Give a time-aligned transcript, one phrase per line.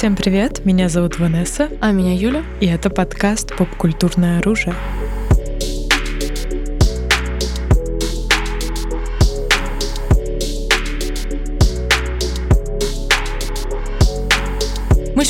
[0.00, 1.68] Всем привет, меня зовут Ванесса.
[1.82, 2.42] А меня Юля.
[2.58, 4.74] И это подкаст «Попкультурное оружие».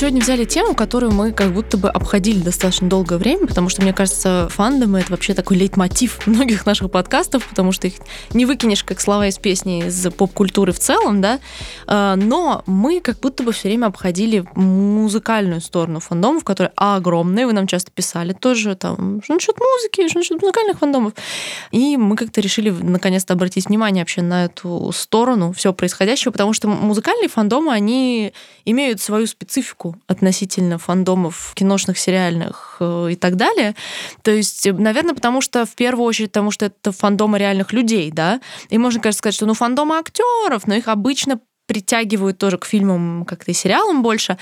[0.01, 3.93] Сегодня взяли тему, которую мы как будто бы обходили достаточно долгое время, потому что, мне
[3.93, 7.97] кажется, фандомы— это вообще такой лейтмотив многих наших подкастов, потому что их
[8.33, 11.39] не выкинешь как слова из песни из поп-культуры в целом, да,
[11.87, 17.53] а, но мы как будто бы все время обходили музыкальную сторону фандомов, которые огромные, вы
[17.53, 21.13] нам часто писали тоже, там, что насчет музыки, что насчет музыкальных фандомов.
[21.73, 26.69] И мы как-то решили наконец-то обратить внимание вообще на эту сторону всего происходящего, потому что
[26.69, 28.33] музыкальные фандомы, они
[28.65, 33.75] имеют свою специфику относительно фандомов киношных, сериальных э, и так далее.
[34.23, 38.41] То есть, наверное, потому что, в первую очередь, потому что это фандомы реальных людей, да,
[38.69, 43.25] и можно, конечно, сказать, что ну фандомы актеров, но их обычно притягивают тоже к фильмам
[43.25, 44.39] как-то и сериалам больше.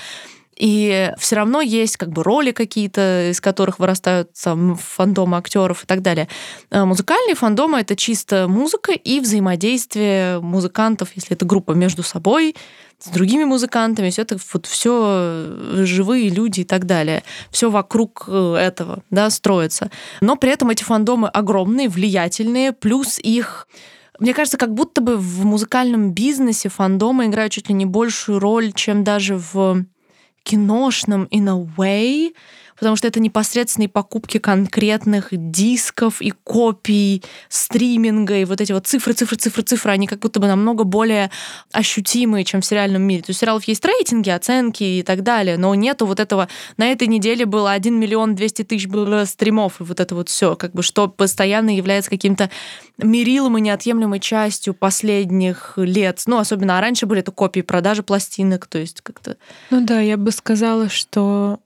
[0.59, 5.87] И все равно есть как бы роли какие-то, из которых вырастают там фандомы актеров и
[5.87, 6.27] так далее.
[6.69, 12.55] А музыкальные фандомы это чисто музыка и взаимодействие музыкантов, если это группа между собой,
[12.99, 15.55] с другими музыкантами, все это вот все
[15.85, 17.23] живые люди и так далее.
[17.49, 19.89] Все вокруг э, этого да, строится.
[20.21, 23.67] Но при этом эти фандомы огромные, влиятельные, плюс их
[24.19, 28.73] мне кажется, как будто бы в музыкальном бизнесе фандомы играют чуть ли не большую роль,
[28.73, 29.85] чем даже в
[30.43, 32.33] киношном in a way,
[32.79, 39.13] потому что это непосредственные покупки конкретных дисков и копий стриминга, и вот эти вот цифры,
[39.13, 41.29] цифры, цифры, цифры, они как будто бы намного более
[41.71, 43.21] ощутимые, чем в сериальном мире.
[43.21, 46.47] То есть у сериалов есть рейтинги, оценки и так далее, но нету вот этого...
[46.77, 48.87] На этой неделе было 1 миллион 200 тысяч
[49.29, 52.49] стримов, и вот это вот все, как бы, что постоянно является каким-то
[52.97, 56.21] мерилом и неотъемлемой частью последних лет.
[56.25, 59.37] Ну, особенно раньше были это копии продажи пластинок, то есть как-то...
[59.69, 61.59] Ну да, я бы сказала, что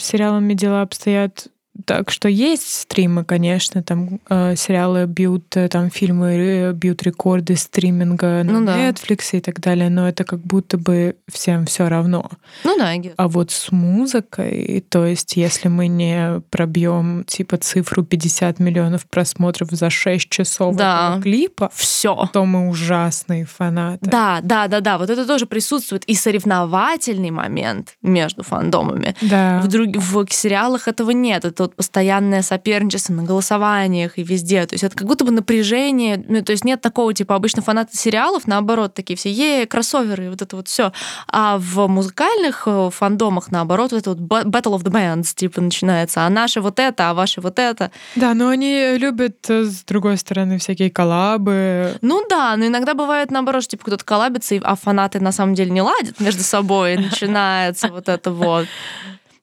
[0.00, 1.48] сериалами дела обстоят
[1.84, 7.56] так что есть стримы, конечно, там э, сериалы бьют, э, там фильмы э, бьют рекорды
[7.56, 9.38] стриминга на ну, Netflix да.
[9.38, 12.30] и так далее, но это как будто бы всем все равно.
[12.64, 18.58] Ну да, А вот с музыкой, то есть если мы не пробьем типа цифру 50
[18.58, 21.20] миллионов просмотров за 6 часов да.
[21.22, 24.08] клипа, все, то мы ужасные фанаты.
[24.08, 29.14] Да, да, да, да, вот это тоже присутствует и соревновательный момент между фандомами.
[29.20, 29.60] Да.
[29.62, 29.96] В, друг...
[29.96, 34.66] в сериалах этого нет, это вот постоянное соперничество на голосованиях и везде.
[34.66, 36.22] То есть это как будто бы напряжение.
[36.26, 40.42] Ну, то есть нет такого, типа, обычно фанаты сериалов, наоборот, такие все, е кроссоверы, вот
[40.42, 40.92] это вот все.
[41.28, 46.24] А в музыкальных э, фандомах, наоборот, вот это вот Battle of the Bands, типа, начинается.
[46.24, 47.90] А наши вот это, а ваши вот это.
[48.14, 51.96] Да, но они любят, э, с другой стороны, всякие коллабы.
[52.02, 55.70] Ну да, но иногда бывает, наоборот, что, типа, кто-то коллабится, а фанаты на самом деле
[55.70, 58.66] не ладят между собой, начинается вот это вот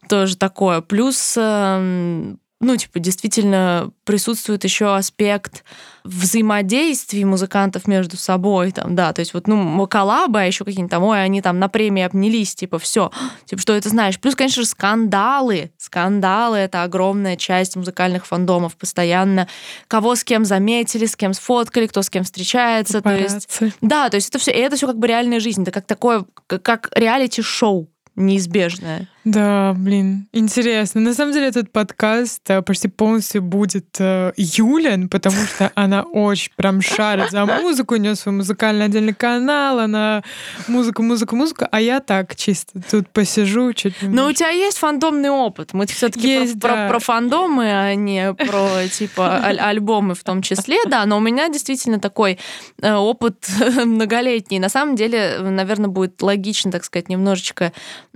[0.07, 0.81] тоже такое.
[0.81, 5.63] Плюс, эм, ну, типа, действительно присутствует еще аспект
[6.03, 11.03] взаимодействия музыкантов между собой, там, да, то есть вот, ну, коллабы, а еще какие-нибудь там,
[11.03, 13.11] ой, они там на премии обнялись, типа, все,
[13.45, 14.19] типа, что это знаешь.
[14.19, 15.71] Плюс, конечно же, скандалы.
[15.77, 19.47] Скандалы— это огромная часть музыкальных фандомов постоянно.
[19.87, 23.47] Кого с кем заметили, с кем сфоткали, кто с кем встречается, Папарацци.
[23.59, 23.77] то есть...
[23.81, 26.89] Да, то есть это все, это все как бы реальная жизнь, это как такое, как
[26.95, 29.07] реалити-шоу неизбежное.
[29.25, 30.99] Да, блин, интересно.
[30.99, 36.51] На самом деле этот подкаст э, почти полностью будет э, Юлин, потому что она очень
[36.57, 40.23] прям шарит за музыку, у нее свой музыкальный отдельный канал, она
[40.67, 45.29] музыка, музыка, музыка, а я так чисто тут посижу чуть Но у тебя есть фандомный
[45.29, 45.73] опыт.
[45.73, 46.67] Мы все-таки про, да.
[46.67, 51.05] про, про фандомы, а не про типа аль- альбомы в том числе, да.
[51.05, 52.39] Но у меня действительно такой
[52.81, 53.47] э, опыт
[53.85, 54.59] многолетний.
[54.59, 57.71] На самом деле, наверное, будет логично, так сказать, немножечко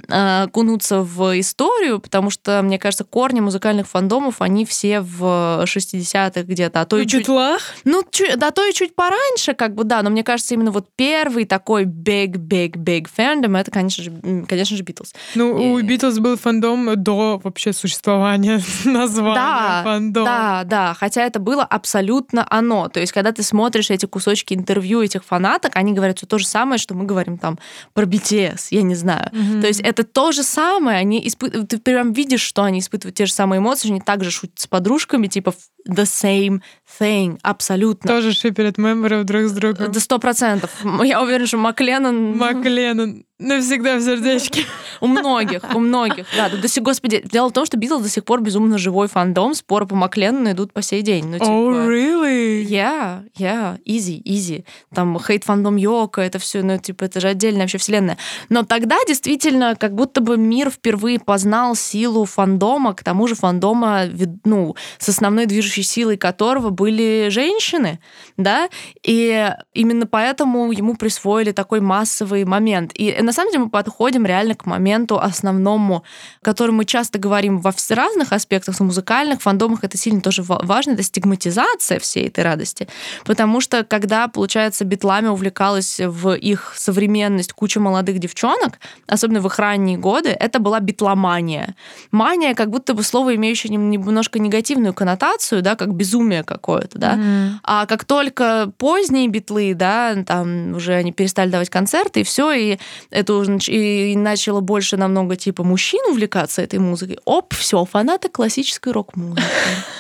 [0.10, 6.44] э, кунуться в историю, потому что, мне кажется, корни музыкальных фандомов, они все в 60-х
[6.44, 7.22] где-то, а то и чуть...
[7.22, 7.62] Битлах?
[7.84, 10.88] Ну, чуть, да, то и чуть пораньше, как бы, да, но мне кажется, именно вот
[10.96, 14.12] первый такой big-big-big фэндом, это, конечно же,
[14.48, 15.14] конечно же, Битлз.
[15.36, 15.82] Ну, и...
[15.82, 20.26] у Битлз был фандом до вообще существования названия да, фандом.
[20.26, 22.88] Да, да, хотя это было абсолютно оно.
[22.90, 26.46] То есть, когда ты смотришь эти кусочки интервью этих фанаток, они говорят все то же
[26.46, 27.60] самое, что мы говорим там
[27.94, 29.30] про BTS, я не знаю.
[29.32, 29.62] Mm-hmm.
[29.62, 33.16] То есть, это то же самое, самое, они испытывают, ты прям видишь, что они испытывают
[33.16, 35.54] те же самые эмоции, они также шутят с подружками, типа
[35.88, 36.62] the same
[37.00, 38.08] thing, абсолютно.
[38.08, 39.92] Тоже шиперят мемберов друг с другом.
[39.92, 40.72] Да сто процентов.
[41.04, 42.38] Я уверена, что Макленнон...
[42.38, 43.24] Макленнон.
[43.40, 44.64] Навсегда в сердечке.
[45.00, 46.26] У многих, у многих.
[46.36, 49.54] Да, до сих, господи, дело в том, что Битлз до сих пор безумно живой фандом,
[49.54, 51.28] споры по Макленнону идут по сей день.
[51.28, 52.66] Ну, типа, Oh, really?
[52.66, 54.66] Yeah, yeah, easy, easy.
[54.94, 58.18] Там хейт фандом Йока, это все, ну, типа, это же отдельная вообще вселенная.
[58.50, 64.06] Но тогда действительно как будто бы мир впервые познал силу фандома, к тому же фандома,
[64.46, 68.00] ну, с основной движущей силой которого были женщины,
[68.36, 68.70] да,
[69.04, 72.94] и именно поэтому ему присвоили такой массовый момент.
[72.96, 76.04] И на самом деле мы подходим реально к моменту основному,
[76.42, 80.92] который мы часто говорим во разных аспектах, в музыкальных фандомах это сильно тоже ва- важно,
[80.92, 82.88] это стигматизация всей этой радости.
[83.26, 89.60] Потому что когда, получается, битлами увлекалась в их современность куча молодых девчонок, особенно в их
[89.60, 91.76] ранние годы, это была битломания.
[92.12, 97.16] Мания как будто бы слово, имеющее нем- немножко негативную коннотацию, да, как безумие какое-то, да.
[97.16, 97.60] Мгм.
[97.64, 102.78] А как только поздние битлы, да, там уже они перестали давать концерты, и все, и
[103.18, 107.18] это уже и начало больше намного типа мужчин увлекаться этой музыкой.
[107.26, 109.44] Оп, все, фанаты классической рок-музыки.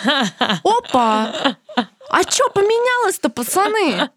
[0.63, 1.57] Опа!
[2.09, 4.09] А что поменялось-то, пацаны?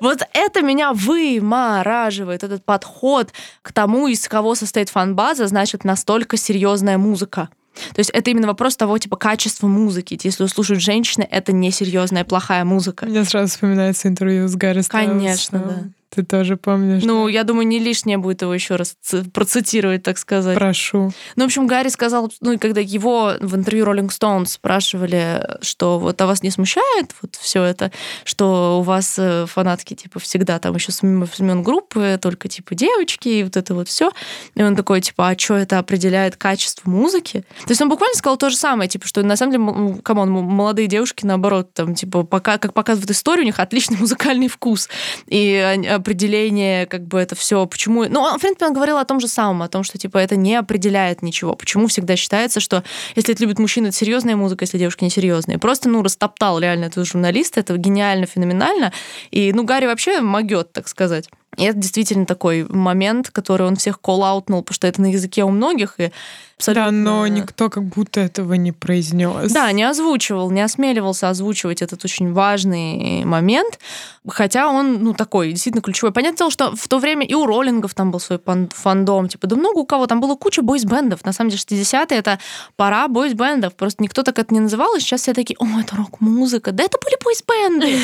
[0.00, 3.32] Вот это меня вымораживает, этот подход
[3.62, 7.48] к тому, из кого состоит фан-база, значит, настолько серьезная музыка.
[7.94, 10.18] То есть это именно вопрос того, типа, качества музыки.
[10.22, 13.06] Если слушают женщины, это несерьезная, плохая музыка.
[13.06, 15.18] Мне сразу вспоминается интервью с Гарри Стайлзом.
[15.18, 15.84] Конечно, да.
[16.14, 17.02] Ты тоже помнишь?
[17.04, 18.96] Ну, я думаю, не лишнее будет его еще раз
[19.32, 20.56] процитировать, так сказать.
[20.56, 21.12] Прошу.
[21.36, 26.20] Ну, в общем, Гарри сказал, ну, когда его в интервью Rolling Stones спрашивали, что вот
[26.20, 27.90] а вас не смущает вот все это,
[28.24, 33.28] что у вас э, фанатки, типа, всегда там еще с времен группы, только, типа, девочки,
[33.28, 34.12] и вот это вот все.
[34.54, 37.44] И он такой, типа, а что это определяет качество музыки?
[37.64, 40.30] То есть он буквально сказал то же самое, типа, что на самом деле, come on,
[40.30, 44.88] молодые девушки, наоборот, там, типа, пока, как показывает история, у них отличный музыкальный вкус.
[45.26, 48.04] И они- определение, как бы это все, почему...
[48.04, 50.36] Ну, он, в принципе, он говорил о том же самом, о том, что, типа, это
[50.36, 51.54] не определяет ничего.
[51.54, 52.84] Почему всегда считается, что
[53.16, 55.58] если это любит мужчина, это серьезная музыка, если девушка несерьезная.
[55.58, 58.92] Просто, ну, растоптал реально этого журналиста, это гениально, феноменально.
[59.30, 61.30] И, ну, Гарри вообще могет, так сказать.
[61.56, 65.50] И это действительно такой момент, который он всех колл-аутнул, потому что это на языке у
[65.50, 66.10] многих, и
[66.56, 66.84] абсолютно...
[66.84, 69.52] Да, но никто как будто этого не произнес.
[69.52, 73.78] Да, не озвучивал, не осмеливался озвучивать этот очень важный момент,
[74.26, 76.12] хотя он, ну, такой, действительно ключевой.
[76.12, 78.40] Понятное дело, что в то время и у роллингов там был свой
[78.70, 81.24] фандом, типа, да много у кого, там было куча бойсбендов.
[81.24, 82.38] На самом деле, 60-е— это
[82.76, 86.72] пора бойсбендов, просто никто так это не называл, и сейчас все такие, о, это рок-музыка.
[86.72, 87.98] Да это были бойсбенды.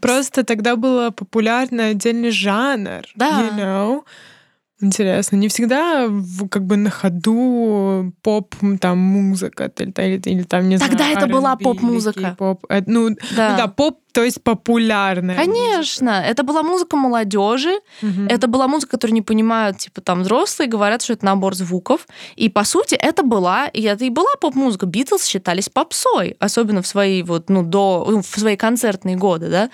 [0.00, 3.02] Просто тогда было популярно отдельный жанр.
[3.14, 3.40] Да.
[3.40, 4.04] You know?
[4.84, 5.36] Интересно.
[5.36, 6.08] Не всегда
[6.50, 11.26] как бы на ходу поп там музыка или, или, или там не Тогда знаю, это
[11.26, 12.20] была поп-музыка.
[12.20, 12.66] кей-поп.
[12.68, 13.56] Э, Ну, ну Да.
[13.56, 15.36] да, поп, то есть популярная.
[15.36, 17.72] Конечно, это была музыка молодежи,
[18.02, 18.28] Мгм.
[18.28, 22.06] Это была музыка, которую не понимают, типа, там, взрослые, говорят, что это набор звуков.
[22.36, 24.86] И, по сути, это была, и это и была поп-музыка.
[24.86, 29.70] Битлз считались попсой, особенно в свои, вот, ну, до, ну, в свои концертные годы, да.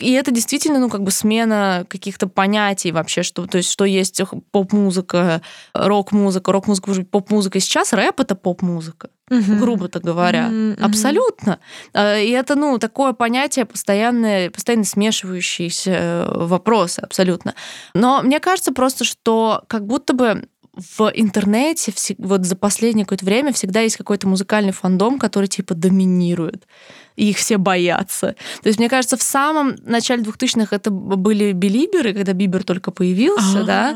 [0.00, 4.20] И это действительно, ну, как бы смена каких-то понятий вообще, что, то есть, что есть
[4.50, 5.42] поп-музыка,
[5.74, 7.60] рок-музыка, рок-музыка, может быть, поп-музыка.
[7.60, 9.58] Сейчас рэп— это поп-музыка, Мгм.
[9.60, 10.48] грубо-то говоря.
[10.48, 10.84] Мгм.
[10.84, 11.58] Абсолютно.
[11.92, 17.54] Э, И это, ну, такое понятие постоянное, постоянно смешивающиеся э, вопросы, абсолютно.
[17.94, 23.52] Но мне кажется просто, что как будто бы в интернете вот за последнее какое-то время
[23.52, 26.66] всегда есть какой-то музыкальный фандом, который типа доминирует.
[27.16, 28.36] И их все боятся.
[28.62, 33.64] То есть, мне кажется, в самом начале 2000-х это были белиберы, когда Бибер только появился,
[33.64, 33.94] да.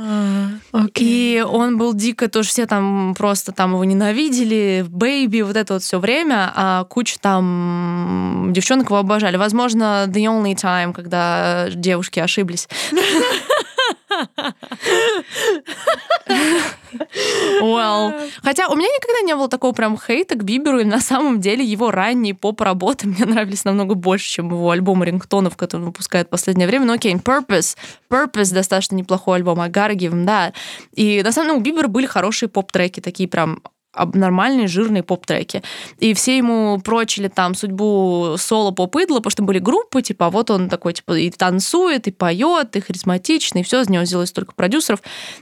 [0.73, 0.87] А.
[0.97, 5.83] И он был дико, тоже все там просто там его ненавидели, baby, вот это вот
[5.83, 9.37] все время, а куча там девчонок его обожали.
[9.37, 12.69] Возможно, the only time, когда девушки ошиблись.
[17.61, 18.15] Well.
[18.43, 21.65] Хотя у меня никогда не было такого прям хейта к Биберу, и на самом деле
[21.65, 26.31] его ранние поп-работы мне нравились намного больше, чем его альбом рингтонов, который он выпускает в
[26.31, 26.87] последнее время.
[26.87, 27.77] Но окей, Purpose.
[28.11, 30.55] Purpose достаточно неплохой альбом, give him that.
[30.95, 33.63] И на самом деле у Бибера были хорошие поп-треки, такие прям
[33.95, 35.63] нормальные жирные поп-треки.
[35.99, 40.51] И все ему прочили там судьбу соло поп-идла, потому что были группы, типа, а вот
[40.51, 44.55] он такой, типа, и танцует, и поет, и харизматичный, и все, из него сделали столько
[44.55, 45.01] продюсеров.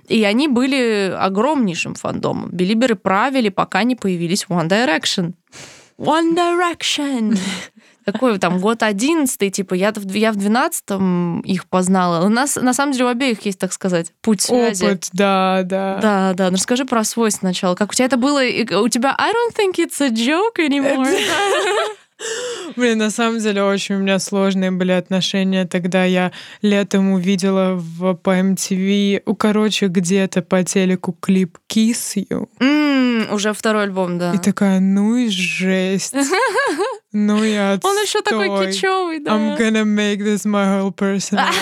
[0.08, 2.50] И они были огромнейшим фандомом.
[2.50, 5.34] Билиберы правили, пока не появились One Direction.
[5.98, 7.38] One Direction!
[8.12, 12.24] Какой там год одиннадцатый, типа, я, в- я в двенадцатом их познала.
[12.24, 14.84] У нас, на самом деле, у обеих есть, так сказать, путь связи.
[14.84, 15.98] Опыт, да, да.
[16.00, 17.74] Да, да, ну расскажи про свой сначала.
[17.74, 18.40] Как у тебя это было?
[18.42, 21.06] У тебя I don't think it's a joke anymore.
[22.74, 25.66] Блин, на самом деле очень у меня сложные были отношения.
[25.66, 32.48] Тогда я летом увидела в, по MTV, у короче, где-то по телеку клип Kiss You.
[32.58, 34.32] М, уже второй альбом, да.
[34.32, 36.14] И такая, ну и жесть.
[37.12, 37.90] Ну и отстой.
[37.90, 39.32] Он еще такой кичевый, да.
[39.32, 41.54] I'm gonna make this my whole personality.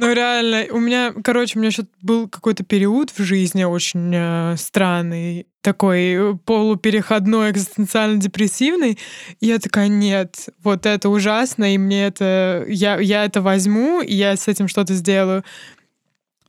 [0.00, 4.56] Ну реально, у меня, короче, у меня еще был какой-то период в жизни очень э,
[4.56, 8.98] странный, такой э, полупереходной, экзистенциально-депрессивный.
[9.40, 12.64] И я такая, нет, вот это ужасно, и мне это...
[12.66, 15.44] Я, я это возьму, и я с этим что-то сделаю.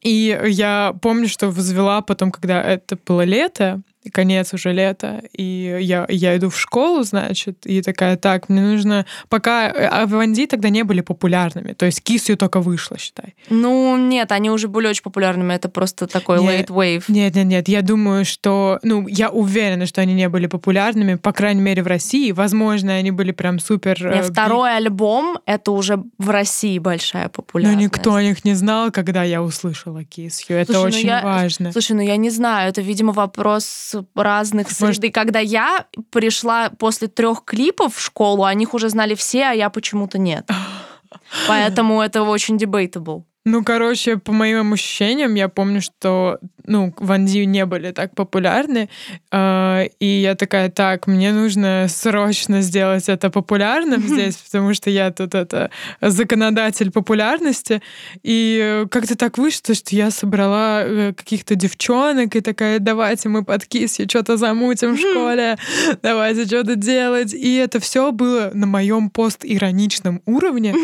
[0.01, 3.81] И я помню, что возвела потом, когда это было лето,
[4.13, 9.05] конец уже лета, и я, я иду в школу, значит, и такая, так, мне нужно...
[9.29, 9.67] Пока...
[9.71, 13.35] А Ванди тогда не были популярными, то есть Кисью только вышла, считай.
[13.49, 16.69] Ну, нет, они уже были очень популярными, это просто такой Нет.
[16.69, 17.03] late wave.
[17.07, 18.79] Нет, нет, нет, я думаю, что...
[18.83, 22.31] Ну, я уверена, что они не были популярными, по крайней мере, в России.
[22.31, 23.97] Возможно, они были прям супер...
[24.05, 27.79] э, Не, второй альбом— это уже в России большая Но популярность.
[27.81, 30.57] никто о них не знал, когда я услышала Кисью.
[30.57, 31.71] Это Слушай, ну очень я- важно.
[31.71, 35.11] Слушай, ну я не знаю, это, видимо, вопрос разных Может- среды.
[35.11, 39.69] Когда я пришла после трех клипов в школу, о них уже знали все, а я
[39.69, 40.49] почему-то нет.
[41.47, 43.23] Поэтому это очень debatable.
[43.43, 48.87] Ну, короче, по моим ощущениям, я помню, что, ну, Ванди не были так популярны,
[49.31, 55.09] э, и я такая, так, мне нужно срочно сделать это популярным здесь, потому что я
[55.09, 55.71] тут это
[56.01, 57.81] законодатель популярности,
[58.21, 63.43] и э, как-то так вышло, что я собрала э, каких-то девчонок и такая, давайте мы
[63.43, 65.57] под кисью что-то замутим в школе,
[66.03, 70.75] давайте что-то делать, и это все было на моем постироничном уровне,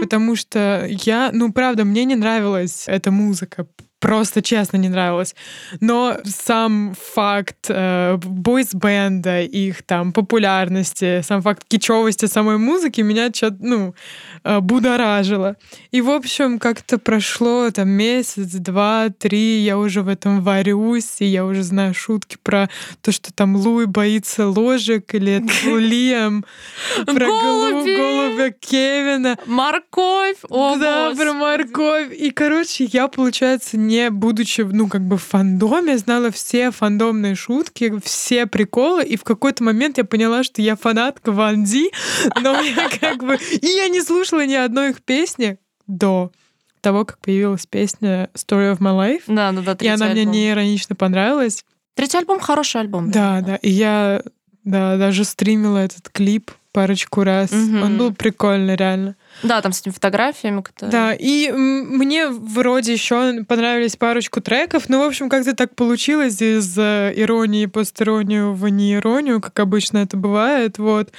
[0.00, 3.66] потому что я, ну, правда, мне не нравилась эта музыка.
[3.98, 5.34] Просто честно не нравилась.
[5.80, 13.56] Но сам факт э, бойс-бенда, их там популярности, сам факт кичевости самой музыки меня что-то,
[13.60, 13.94] ну,
[14.44, 15.56] э, будоражило.
[15.92, 21.24] И, в общем, как-то прошло там месяц, два, три, я уже в этом варюсь, и
[21.24, 22.68] я уже знаю шутки про
[23.00, 25.42] то, что там Луи боится ложек, или
[25.78, 26.44] Лиам,
[27.06, 29.38] про голубя Кевина.
[29.46, 30.36] Морковь!
[30.50, 32.12] Да, про морковь.
[32.12, 37.92] И, короче, я, получается, не будучи, ну, как бы в фандоме, знала все фандомные шутки,
[38.02, 41.90] все приколы, и в какой-то момент я поняла, что я фанатка Ван Ди,
[42.40, 43.36] но я как бы...
[43.36, 46.32] И я не слушала ни одной их песни до
[46.80, 49.22] того, как появилась песня Story of My Life.
[49.26, 51.64] Да, да, да, И она мне не иронично понравилась.
[51.94, 53.10] Третий альбом хороший альбом.
[53.10, 53.56] Да, да.
[53.56, 54.22] И я
[54.64, 57.52] да, даже стримила этот клип парочку раз.
[57.52, 57.82] Мгм.
[57.82, 59.16] Он был прикольный, реально.
[59.42, 60.60] Да, там с этими фотографиями.
[60.60, 66.42] которые- Да, и мне вроде еще понравились парочку треков, но, в общем, как-то так получилось
[66.42, 71.12] из э, иронии постиронию в неиронию, как обычно это бывает, вот.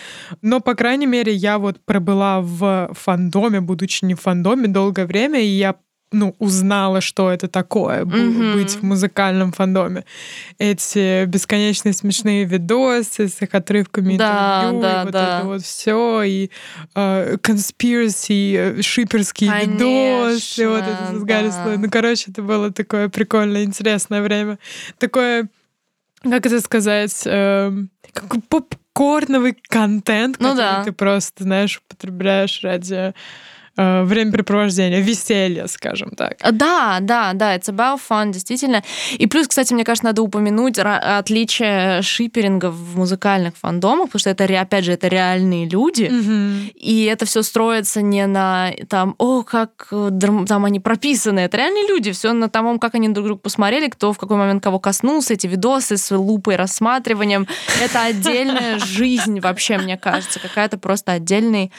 [0.44, 5.40] Но, по крайней мере, я вот пробыла в фандоме, будучи не в фандоме долгое время,
[5.42, 5.76] и я
[6.12, 8.54] ну, узнала, что это такое, Мгм.
[8.54, 10.06] быть в музыкальном фандоме.
[10.58, 15.38] Эти бесконечные смешные видосы с их отрывками Да, интервью, да, и вот да.
[15.40, 16.50] это вот все, и
[16.96, 21.78] э, conspiracy, э, шиперские видосы, вот это Конечно, с Гарри да.
[21.78, 24.60] Ну, короче, это было такое прикольное, интересное время.
[25.00, 25.50] Такое,
[26.24, 30.84] как это сказать, эм, как попкорновый контент, Ну который да.
[30.86, 33.14] ты просто, знаешь, употребляешь ради
[33.78, 36.36] э, времяпрепровождения, веселья, скажем так.
[36.42, 38.84] А, Да, да, да, it's about fun, действительно.
[39.18, 44.44] И плюс, кстати, мне кажется, надо упомянуть отличие шиперинга в музыкальных фандомах, потому что это,
[44.60, 46.70] опять же, это реальные люди, Мгм.
[46.76, 50.10] и это все строится не на там, о, как э,
[50.48, 54.14] там они прописаны, это реальные люди, все на том, как они друг друга посмотрели, кто
[54.14, 57.48] в какой момент кого коснулся, эти видосы с лупой, рассматриванием,
[57.84, 61.72] это отдельная жизнь вообще, мне кажется, какая-то просто отдельный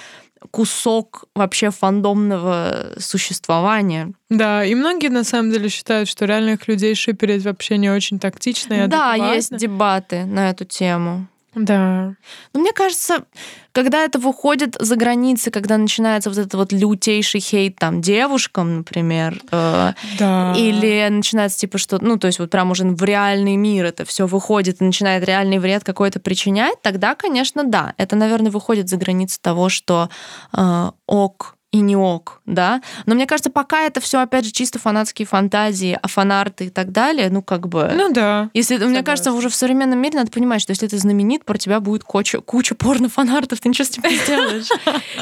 [0.50, 4.12] кусок вообще фандомного существования.
[4.30, 8.75] Да, и многие на самом деле считают, что реальных людей шиперить вообще не очень тактично
[8.75, 9.35] и Да, адекватно.
[9.35, 11.26] есть дебаты на эту тему.
[11.55, 12.14] Да.
[12.52, 13.25] Но мне кажется,
[13.73, 19.40] когда это выходит за границы, когда начинается вот этот вот лютейший хейт там девушкам, например,
[19.50, 20.55] э, Да.
[20.57, 24.26] или начинается типа что, ну то есть вот прям уже в реальный мир это все
[24.26, 29.40] выходит и начинает реальный вред какой-то причинять, тогда, конечно, да, это, наверное, выходит за границы
[29.40, 30.11] того, что
[30.57, 32.81] э, ок и не ок, да.
[33.05, 36.93] Но мне кажется, пока это все опять же чисто фанатские фантазии, а фанарты и так
[36.93, 37.91] далее, ну как бы.
[37.95, 38.49] Ну да.
[38.55, 38.91] Если согласна.
[38.91, 42.05] мне кажется, уже в современном мире надо понимать, что если ты знаменит, про тебя будет
[42.05, 44.69] куча, куча порно-фанартов, ты ничего с этим не сделаешь.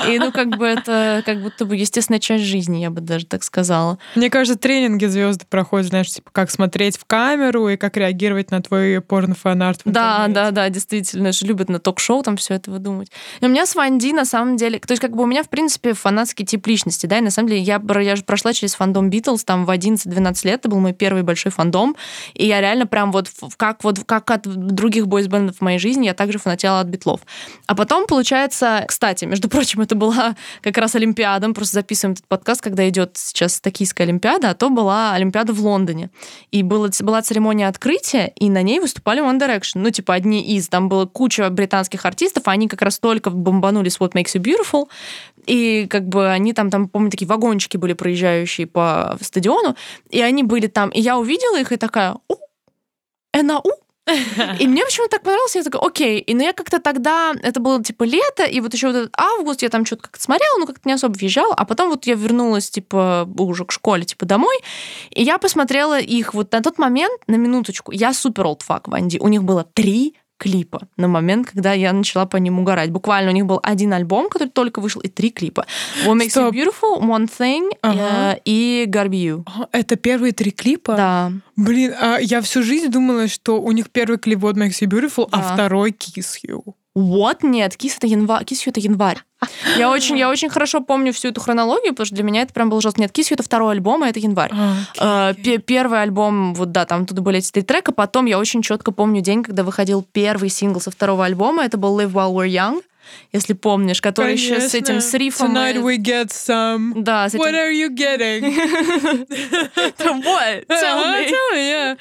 [0.09, 3.43] И ну как бы это как будто бы естественная часть жизни, я бы даже так
[3.43, 3.99] сказала.
[4.15, 8.63] Мне кажется, тренинги звезды проходят, знаешь, типа как смотреть в камеру и как реагировать на
[8.63, 9.81] твой порно-фанарт.
[9.85, 13.11] Да, да, да, действительно, же любят на ток-шоу там все это выдумать.
[13.41, 15.49] И у меня с Ванди на самом деле, то есть как бы у меня в
[15.49, 18.75] принципе фанатский фанатский тип личности, да, и на самом деле я, я же прошла через
[18.75, 21.97] фандом Битлз, там в 11-12 лет, это был мой первый большой фандом,
[22.35, 26.15] и я реально прям вот как вот как от других бойсбендов в моей жизни, я
[26.15, 27.21] также фанатела от Битлов.
[27.67, 32.27] А потом, получается, кстати, между прочим, это была как раз Олимпиада, мы просто записываем этот
[32.27, 36.11] подкаст, когда идет сейчас Токийская Олимпиада, а то была Олимпиада в Лондоне.
[36.53, 39.77] И была, была церемония открытия, и на ней выступали One Direction.
[39.77, 40.69] Ну, типа, одни из.
[40.69, 44.43] Там была куча британских артистов, а они как раз только бомбанули с What Makes You
[44.43, 44.89] Beautiful.
[45.47, 49.77] И как бы они там, там, помню, такие вагончики были проезжающие по стадиону,
[50.11, 50.91] и они были там.
[50.91, 53.63] И я увидела их и такая, о, НАУ?
[54.61, 56.21] И мне почему-то так понравилось, я такая, окей.
[56.21, 59.63] И ну я как-то тогда, это было типа лето, и вот еще вот этот август,
[59.63, 62.71] я там что-то как-то смотрела, но как-то не особо въезжала, а потом вот я вернулась,
[62.71, 64.57] типа, уже к школе, типа, домой,
[65.11, 69.27] и я посмотрела их вот на тот момент, на минуточку, я супер олдфак Ванди, у
[69.27, 72.91] них было три клипа на момент, когда я начала по ним угорать.
[72.91, 75.67] Буквально у них был один альбом, который только вышел, и три клипа.
[76.05, 76.53] What Makes Stop.
[76.53, 78.35] You Beautiful, One Thing ага.
[78.35, 79.69] э, и Garby You.
[79.73, 80.97] Это первые три клипа?
[80.97, 81.33] Да.
[81.57, 85.29] Блин, а я всю жизнь думала, что у них первый клип What Makes You Beautiful,
[85.31, 85.51] а да.
[85.51, 86.75] а второй Kiss You.
[86.97, 89.19] Вот нет, кис это январь, кисью это январь.
[89.77, 92.71] Я очень, я очень хорошо помню всю эту хронологию, потому что для меня это прям
[92.71, 93.01] был жестко.
[93.01, 94.51] Нет, кисью это второй альбом, а это январь.
[94.51, 95.59] Okay, okay.
[95.59, 97.93] Первый альбом, вот да, там туда были эти три трека.
[97.93, 101.65] Потом я очень четко помню день, когда выходил первый сингл со второго альбома.
[101.65, 102.83] Это был Live While We're Young
[103.33, 104.55] если помнишь, который Конечно.
[104.55, 105.57] еще с этим с рифом.
[105.57, 106.93] Tonight we get some.
[106.97, 107.45] Да, с этим...
[107.45, 108.43] What are you getting?
[110.27, 110.67] What?
[110.69, 111.29] Tell me.
[111.29, 111.99] Tell me, yeah.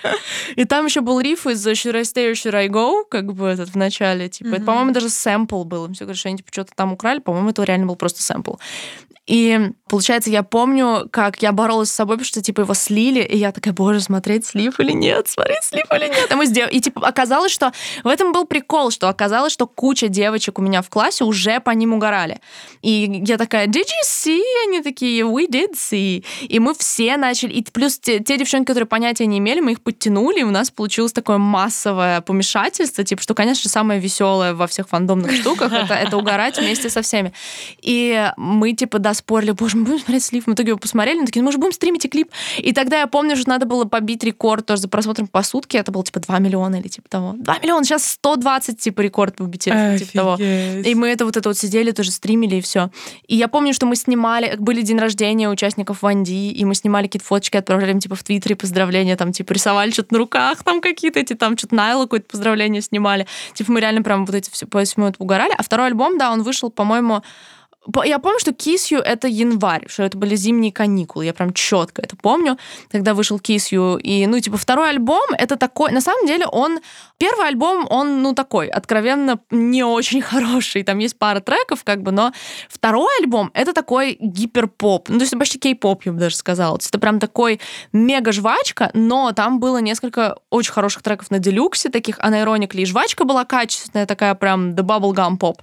[0.56, 3.48] И там еще был риф из Should I Stay or Should I Go, как бы
[3.48, 4.48] этот в начале, типа.
[4.48, 4.56] Mm-hmm.
[4.56, 5.92] Это, по-моему, даже сэмпл был.
[5.94, 8.56] Все говорят, что они типа что-то там украли, по-моему, это реально был просто сэмпл.
[9.26, 13.38] И получается, я помню, как я боролась с собой, потому что типа его слили, и
[13.38, 16.32] я такая, боже, смотреть слив или нет, смотреть слив или нет.
[16.32, 16.68] И, мы сдел...
[16.70, 17.72] и типа оказалось, что
[18.04, 21.72] в этом был прикол, что оказалось, что куча девочек у меня в классе уже по
[21.72, 22.40] ним угорали.
[22.84, 24.42] И я такая, did you see?
[24.68, 26.24] Они такие, we did see.
[26.42, 29.82] И мы все начали, и плюс те, те девчонки, которые понятия не имели, мы их
[29.82, 34.88] подтянули, и у нас получилось такое массовое помешательство, типа, что, конечно, самое веселое во всех
[34.88, 37.34] фандомных штуках это, это угорать вместе со всеми.
[37.82, 40.48] И мы, типа, до спорили, боже, мы будем смотреть слив.
[40.48, 42.30] Мы в итоге его посмотрели, мы такие, ну, может, будем стримить и клип.
[42.58, 45.80] И тогда я помню, что надо было побить рекорд тоже за просмотром по сутке.
[45.80, 47.34] Это было, типа, 2 миллиона или типа того.
[47.38, 50.36] 2 миллиона, сейчас 120, типа, рекорд побить, типа того.
[50.40, 52.90] И мы это вот это вот сидели, тоже стримили, и все.
[53.28, 57.26] И я помню, что мы снимали, были день рождения участников Ванди, и мы снимали какие-то
[57.26, 61.20] фоточки, отправляли им, типа, в Твиттере поздравления, там, типа, рисовали что-то на руках, там какие-то
[61.20, 63.28] эти, там, что-то Найла какое-то поздравление снимали.
[63.54, 65.54] Типа, мы реально прям вот эти все по всему угорали.
[65.58, 67.22] А второй альбом, да, он вышел, по-моему,
[68.04, 71.26] я помню, что Кисью это январь, что это были зимние каникулы.
[71.26, 72.58] Я прям четко это помню,
[72.92, 73.98] когда вышел Кисью.
[73.98, 75.92] И, ну, типа, второй альбом это такой...
[75.92, 76.80] На самом деле он...
[77.18, 80.84] Первый альбом, он, ну, такой, откровенно не очень хороший.
[80.84, 82.34] Там есть пара треков, как бы, но
[82.70, 85.10] второй альбом это такой гиперпоп.
[85.10, 86.78] Ну, то есть почти кей-поп, я бы даже сказала.
[86.78, 87.62] То есть это прям такой
[87.94, 92.82] мега-жвачка, но там было несколько очень хороших треков на делюксе, таких анаэроникли.
[92.82, 95.60] И жвачка была качественная, такая прям the bubblegum pop.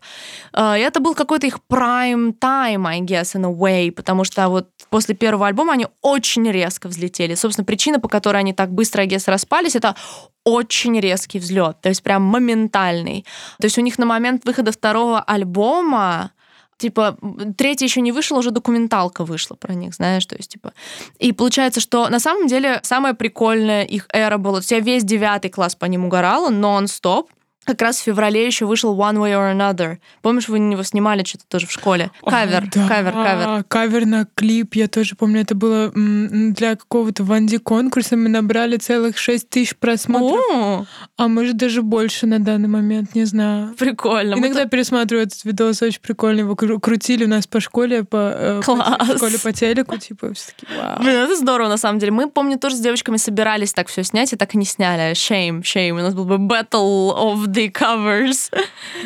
[0.57, 4.49] И это был какой-то их прайм prime time, I guess, in a way, потому что
[4.49, 7.35] вот после первого альбома они очень резко взлетели.
[7.35, 9.97] Собственно, причина, по которой они так быстро, I guess, распались, это
[10.45, 13.25] очень резкий взлет, то есть прям моментальный.
[13.61, 16.33] То есть у них на момент выхода второго альбома
[16.79, 17.17] типа,
[17.57, 20.73] третий еще не вышел, уже документалка вышла про них, знаешь, то есть, типа...
[21.21, 24.55] И получается, что на самом деле самая прикольная их эра была...
[24.55, 27.31] То есть я весь девятый класс по ним угорала, нон-стоп,
[27.65, 29.99] как раз в феврале еще вышел One Way or Another.
[30.21, 32.11] Помнишь, вы него снимали что-то тоже в школе?
[32.25, 32.89] Кавер, да.
[32.89, 33.65] кавер, кавер.
[33.65, 38.17] Кавер на клип, я тоже помню, это было для какого-то Ванди конкурса.
[38.17, 40.41] Мы набрали целых 6 тысяч просмотров.
[40.53, 40.87] О!
[41.17, 43.75] А может даже больше на данный момент, не знаю.
[43.79, 44.35] Прикольно.
[44.35, 46.41] Иногда Мы пересматриваю этот видос, очень прикольный.
[46.41, 49.09] Его крутили у нас по школе, по, э, Класс.
[49.09, 50.99] по школе по телеку, типа, все таки вау.
[51.01, 52.13] Блин, это здорово, на самом деле.
[52.13, 55.13] Мы, помню, тоже с девочками собирались так все снять, и так и не сняли.
[55.13, 55.93] Shame, shame.
[55.93, 58.51] У нас был бы Battle of the covers.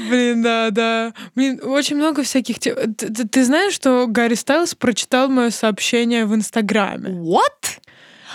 [0.09, 1.13] Блин, да, да.
[1.35, 2.59] Блин, очень много всяких...
[2.59, 7.11] Ты, ты, ты знаешь, что Гарри Стайлс прочитал мое сообщение в Инстаграме?
[7.11, 7.81] What?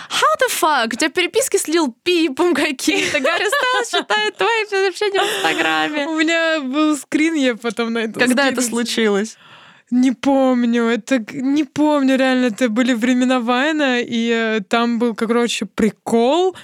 [0.08, 0.88] How the fuck?
[0.92, 3.20] У тебя переписки с Лил Пипом какие-то.
[3.20, 6.06] Гарри Стайлс читает твои сообщения в Инстаграме.
[6.06, 8.20] У меня был скрин, я потом найду.
[8.20, 9.36] Когда это случилось?
[9.90, 15.66] Не помню, это не помню, реально, это были времена Вайна, и э, там был, короче,
[15.66, 16.56] прикол,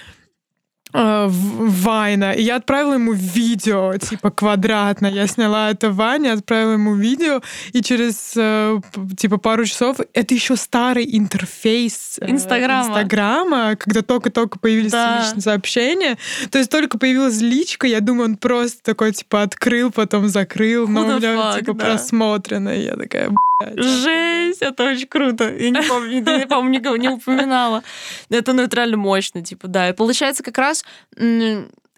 [0.91, 5.07] Вайна, и я отправила ему видео, типа, квадратно.
[5.07, 7.41] Я сняла это Ваня, отправила ему видео,
[7.73, 8.79] и через, э,
[9.17, 9.97] типа, пару часов...
[10.13, 12.87] Это еще старый интерфейс э, Инстаграма.
[12.89, 15.21] Инстаграма, когда только-только появились Да.
[15.21, 16.17] личные сообщения.
[16.49, 21.01] То есть только появилась личка, я думаю, он просто такой, типа, открыл, потом закрыл, но
[21.01, 21.85] Who у меня, fuck, типа, да.
[21.85, 22.69] просмотрено.
[22.69, 23.29] И я такая.
[23.75, 25.53] Жесть, это очень круто.
[25.53, 27.83] Я не помню, я, по-моему, никого не упоминала.
[28.29, 29.89] Это ну, это реально мощно, типа, да.
[29.89, 30.85] И получается, как раз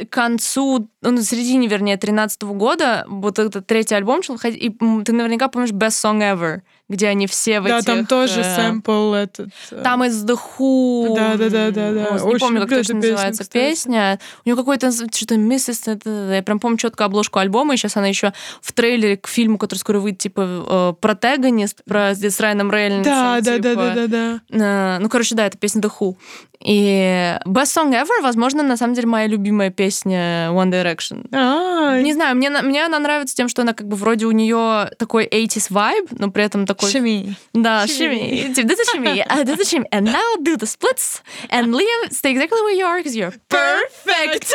[0.05, 5.71] к концу, ну, середине, вернее, 13 года, вот этот третий альбом и ты наверняка помнишь
[5.71, 7.85] Best Song Ever, где они все в Да, этих...
[7.85, 9.49] там тоже э, сэмпл этот.
[9.71, 11.15] э, Там из The Who.
[11.15, 12.07] Да, да, да, да, да.
[12.11, 13.63] Ой, Не Очень помню, как точно эту песню, называется кстати.
[13.63, 14.19] песня.
[14.45, 15.91] У нее какой-то что-то Mrs.
[15.93, 19.57] это- Я прям помню четко обложку альбома, и сейчас она еще в трейлере к фильму,
[19.57, 23.13] который скоро выйдет, типа э, Протагонист, про с Райаном Рейнольдсом.
[23.13, 23.81] Да, да, да, типа.
[23.95, 24.95] да, да, да.
[24.97, 26.15] Э, Ну, короче, да, это песня The Who.
[26.63, 31.27] И Best Song Ever, возможно, на самом деле моя любимая песня One Direction.
[31.33, 34.91] А, Не знаю, мне, мне она нравится тем, что она как бы вроде у нее
[34.99, 36.80] такой 80s vibe, но при этом такой...
[36.80, 37.36] Шими.
[37.52, 38.18] Да, Shimmy.
[38.18, 38.54] shimmy.
[38.54, 42.10] Типа, do the shimmy, uh, do the shimmy, and now do the splits, and Liam,
[42.12, 44.54] stay exactly where you are, because you're perfect.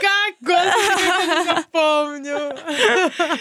[0.00, 2.52] Как, господи, как я запомню.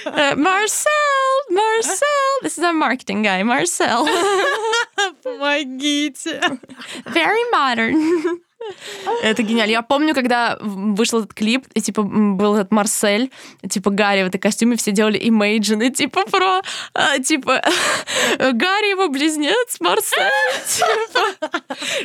[0.05, 4.05] Uh, Marcel, Marcel, this is our marketing guy, Marcel.
[5.23, 6.59] Помогите.
[7.07, 8.41] Very modern.
[9.22, 9.72] Это гениально.
[9.72, 13.30] Я помню, когда вышел этот клип, и, типа, был этот Марсель,
[13.68, 16.62] типа, Гарри в этой костюме, все делали имейджины, типа, про,
[16.94, 17.62] а, типа,
[18.38, 20.22] Гарри его близнец, Марсель,
[20.66, 21.50] типа.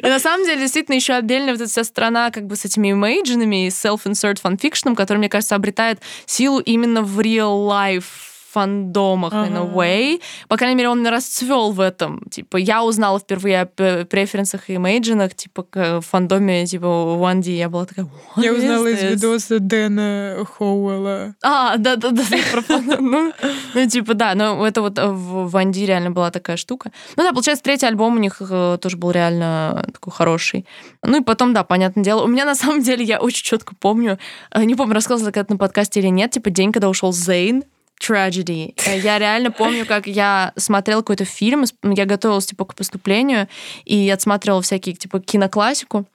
[0.02, 2.92] И на самом деле, действительно, еще отдельно вот эта вся страна как бы с этими
[2.92, 8.27] имейджинами и self-insert фанфикшном, который, мне кажется, обретает силу именно в real life
[8.58, 10.22] фандомах in a way.
[10.48, 12.22] По крайней мере, он расцвел в этом.
[12.32, 13.66] Типа, я узнала впервые о
[14.06, 17.52] преференсах и имейджинах, типа, к- в фандоме, типа, One D.
[17.52, 21.36] Я была такая, «What Я узнала из this?» видоса Дэна Хоуэлла.
[21.44, 23.34] А, да-да-да, про фан- ну,
[23.74, 26.92] ну, типа, да, но это вот э, в One D реально была такая штука.
[27.16, 30.66] Ну да, получается, третий альбом у них э, тоже был реально такой хороший.
[31.04, 34.18] Ну и потом, да, понятное дело, у меня на самом деле, я очень четко помню,
[34.52, 37.64] э, не помню, рассказывала когда на подкасте или нет, типа, день, когда ушел Зейн,
[38.02, 38.74] Tragedy.
[38.86, 43.48] Э, Я реально помню, как я смотрела какой-то фильм, я готовилась, типа, к поступлению,
[43.86, 46.06] и отсматривала всякие, типа, киноклассику.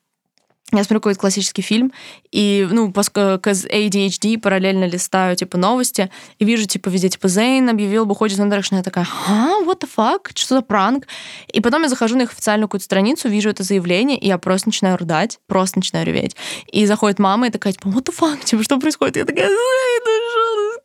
[0.75, 1.93] Я смотрю какой-то классический фильм,
[2.31, 7.69] и, ну, поскольку с ADHD параллельно листаю, типа, новости, и вижу, типа, везде, типа, Зейн
[7.69, 8.77] объявил бы уходит One Direction.
[8.77, 10.31] Я такая, а, what the fuck?
[10.35, 11.07] Что за пранк?
[11.53, 14.69] И потом я захожу на их официальную какую-то страницу, вижу это заявление, и я просто
[14.69, 16.37] начинаю рыдать, просто начинаю реветь.
[16.73, 18.43] И заходит мама и такая, типа, what the fuck?
[18.43, 19.17] Типа, что происходит?
[19.17, 20.83] Я такая, Зейн ушел из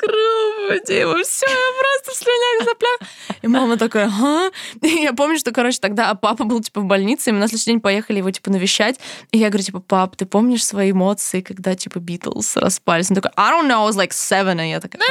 [0.67, 2.99] группы, типа, все, я просто в слюнях, в соплях.
[3.41, 4.51] И мама такая, ага.
[4.81, 7.71] И я помню, что, короче, тогда папа был, типа, в больнице, и мы на следующий
[7.71, 8.99] день поехали его, типа, навещать.
[9.31, 13.09] И я говорю, типа, пап, ты помнишь свои эмоции, когда, типа, Битлз распались?
[13.09, 14.63] Он такой, I don't know, I was like seven.
[14.65, 15.01] И я такая.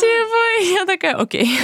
[0.00, 1.58] Типа, я такая, окей.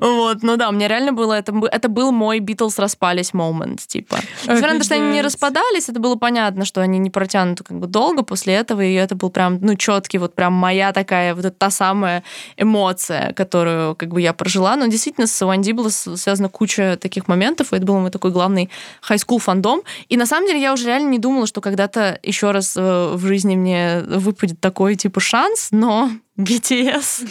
[0.00, 4.18] Вот, ну да, у меня реально было, это, это был мой Битлз распались момент, типа.
[4.42, 7.78] Несмотря на то, что они не распадались, это было понятно, что они не протянуты как
[7.78, 11.58] бы долго после этого, и это был прям, ну, четкий, вот прям моя такая, вот
[11.58, 12.22] та самая
[12.56, 14.76] эмоция, которую как бы я прожила.
[14.76, 18.70] Но действительно с D было связано куча таких моментов, и это был мой такой главный
[19.00, 19.82] хай-скул фандом.
[20.08, 23.26] И на самом деле я уже реально не думала, что когда-то еще раз э, в
[23.26, 27.26] жизни мне выпадет такой типа шанс, но BTS.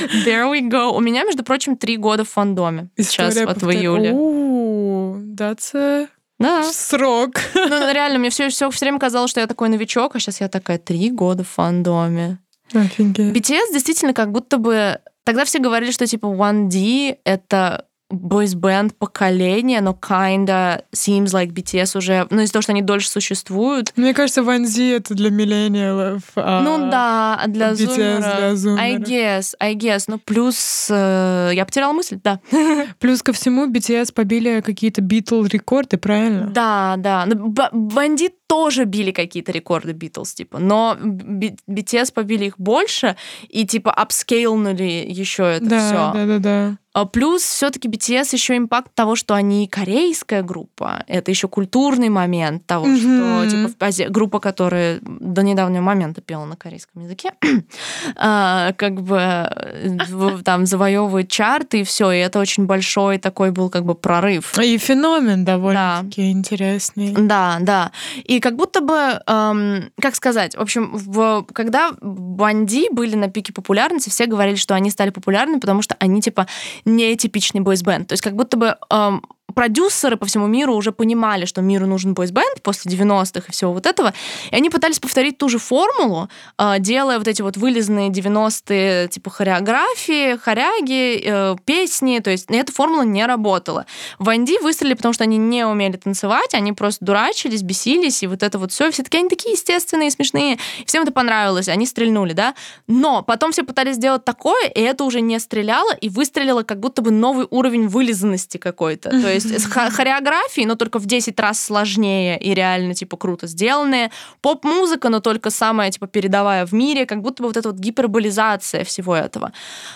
[0.24, 0.90] There we go.
[0.96, 2.88] У меня, между прочим, три года в фандоме.
[2.96, 4.12] Сейчас История вот в повтор- июле.
[4.12, 6.08] У, That's a
[6.40, 6.64] Да.
[6.64, 7.32] срок.
[7.54, 10.78] Ну, реально, мне все, все, время казалось, что я такой новичок, а сейчас я такая
[10.78, 12.38] три года в фандоме.
[12.72, 13.36] Офигеть.
[13.36, 15.00] BTS действительно как будто бы...
[15.24, 22.26] Тогда все говорили, что типа 1D— это бойсбенд поколения, но kinda seems like BTS уже...
[22.30, 23.92] Ну, из-за того, что они дольше существуют.
[23.96, 26.22] Мне кажется, Ванзи это для миллениалов.
[26.36, 28.20] а ну да, для BTS зумеров...
[28.36, 29.08] для I зумеров.
[29.08, 30.04] guess, I guess.
[30.08, 30.88] Ну, плюс...
[30.90, 32.40] э, я потеряла мысль, да.
[32.98, 36.46] Плюс ко всему BTS побили какие-то Битл рекорды, правильно?
[36.48, 37.24] Да, да.
[37.26, 43.16] Ну, Б- One D тоже били какие-то рекорды Битлз, типа, но BTS побили их больше
[43.48, 46.12] и типа upscale нули еще это да, все.
[46.18, 46.76] да, да, да.
[46.92, 51.04] А Плюс все-таки BTS еще impact того, что они корейская группа.
[51.06, 53.48] Это еще культурный момент того, что Мгм.
[53.48, 57.30] типа Ази- группа, которая до недавнего момента пела на корейском языке,
[58.16, 59.96] а, как бы э,
[60.44, 62.10] там завоевывает чарты и все.
[62.10, 64.58] И это очень большой такой был как бы прорыв.
[64.58, 67.12] И феномен довольно-таки интересный.
[67.12, 67.92] Да, да.
[68.24, 73.28] И И как будто бы, эм, как сказать, в общем, в, когда Банди были на
[73.28, 76.46] пике популярности, все говорили, что они стали популярны, потому что они, типа,
[76.86, 78.08] не типичный бойсбенд.
[78.08, 79.22] То есть как будто бы эм,
[79.52, 83.86] продюсеры по всему миру уже понимали, что миру нужен бойсбенд после 90-х и всего вот
[83.86, 84.12] этого,
[84.50, 89.30] и они пытались повторить ту же формулу, а, делая вот эти вот вылезанные 90-е типа
[89.30, 93.86] хореографии, хоряги, э, песни, то есть эта формула не работала.
[94.18, 98.58] Ванди выстрелили, потому что они не умели танцевать, они просто дурачились, бесились, и вот это
[98.58, 102.54] вот все, все таки они такие естественные, смешные, всем это понравилось, они стрельнули, да,
[102.86, 107.02] но потом все пытались сделать такое, и это уже не стреляло, и выстрелило как будто
[107.02, 111.60] бы новый уровень вылизанности какой-то, то есть есть с хореографией, но только в 10 раз
[111.60, 114.10] сложнее и реально, типа, круто сделанные.
[114.40, 118.84] Поп-музыка, но только самая, типа, передовая в мире, как будто бы вот эта вот гиперболизация
[118.84, 119.52] всего этого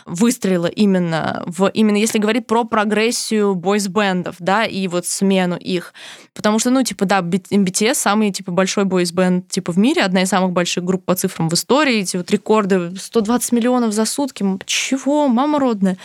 [0.07, 5.94] выстрелила именно в, именно если говорить про прогрессию бойсбендов, да, и вот смену их.
[6.35, 10.28] Потому что, ну, типа, да, BTS самый, типа, большой бойсбенд, типа, в мире, одна из
[10.28, 14.44] самых больших групп по цифрам в истории, эти вот рекорды 120 миллионов за сутки.
[14.66, 15.28] Чего?
[15.28, 15.96] Мама родная.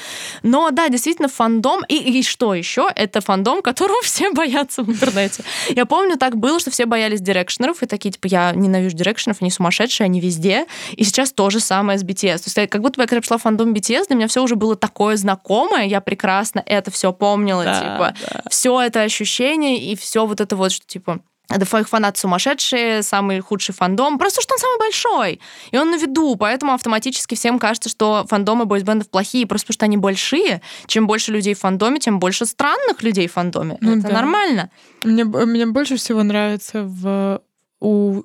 [0.44, 1.82] Но, да, действительно, фандом.
[1.88, 2.90] И, и что еще?
[2.96, 5.44] Это фандом, которого все боятся в интернете.
[5.70, 9.32] Я помню, так было, что все боялись Directioner ов, и такие, типа, я ненавижу Directioner
[9.32, 10.66] ов, они сумасшедшие, они везде.
[10.94, 12.38] И сейчас то же самое с BTS.
[12.38, 14.56] То есть, как будто бы, когда я пришла в фандом BTS, для меня все уже
[14.56, 18.42] было такое знакомое, я прекрасно это все помнила, да, типа, да.
[18.50, 23.40] все это ощущение и все вот это вот, что, типа, это их фанаты сумасшедшие, самый
[23.40, 25.40] худший фандом, просто что он самый большой,
[25.72, 29.86] и он на виду, поэтому автоматически всем кажется, что фандомы бойсбендов плохие, просто потому что
[29.86, 30.62] они большие.
[30.86, 33.78] Чем больше людей в фандоме, тем больше странных людей в фандоме.
[33.82, 34.14] Ну, Это да.
[34.14, 34.70] нормально.
[35.04, 37.42] Мне, мне больше всего нравится в
[37.82, 38.24] у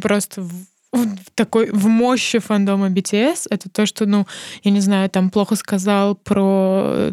[0.00, 0.52] просто в
[0.90, 4.26] в такой в мощи фандома BTS это то, что, ну,
[4.62, 7.10] я не знаю, там плохо сказал про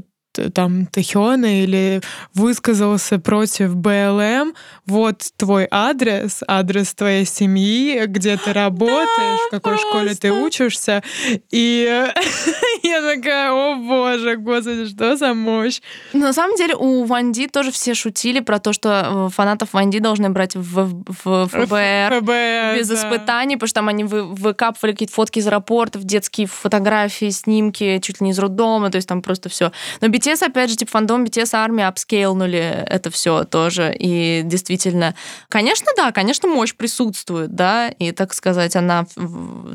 [0.54, 2.02] там Тэхёна или
[2.34, 4.54] высказался против БЛМ,
[4.86, 9.88] вот твой адрес, адрес твоей семьи, где ты работаешь, да, в какой просто.
[9.88, 11.04] школе ты учишься.
[11.52, 11.86] И
[12.84, 15.82] я такая, о боже, господи, что за мощь.
[16.14, 20.30] На самом деле у Ванди тоже все шутили про то, что э, фанатов Ванди должны
[20.30, 22.96] брать в, в ФБР, ФБР без да.
[22.96, 28.22] испытаний, потому что там они вы, выкапывали какие-то фотки из аэропортов, детские фотографии, снимки чуть
[28.22, 29.72] ли не из роддома, то есть там просто все.
[30.02, 33.96] Но BTS, опять же, типа фандом BTS армии апскейлнули это все тоже.
[33.98, 35.16] И действительно,
[35.50, 39.06] конечно, да, конечно, мощь присутствует, да, и, так сказать, она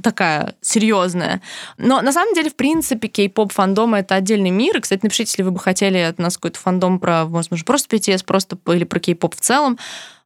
[0.03, 1.41] такая серьезная.
[1.79, 4.77] Но на самом деле, в принципе, кей-поп фандом это отдельный мир.
[4.77, 8.25] И, кстати, напишите, если вы бы хотели от нас какой-то фандом про, возможно, просто BTS,
[8.25, 9.79] просто или про кей-поп в целом.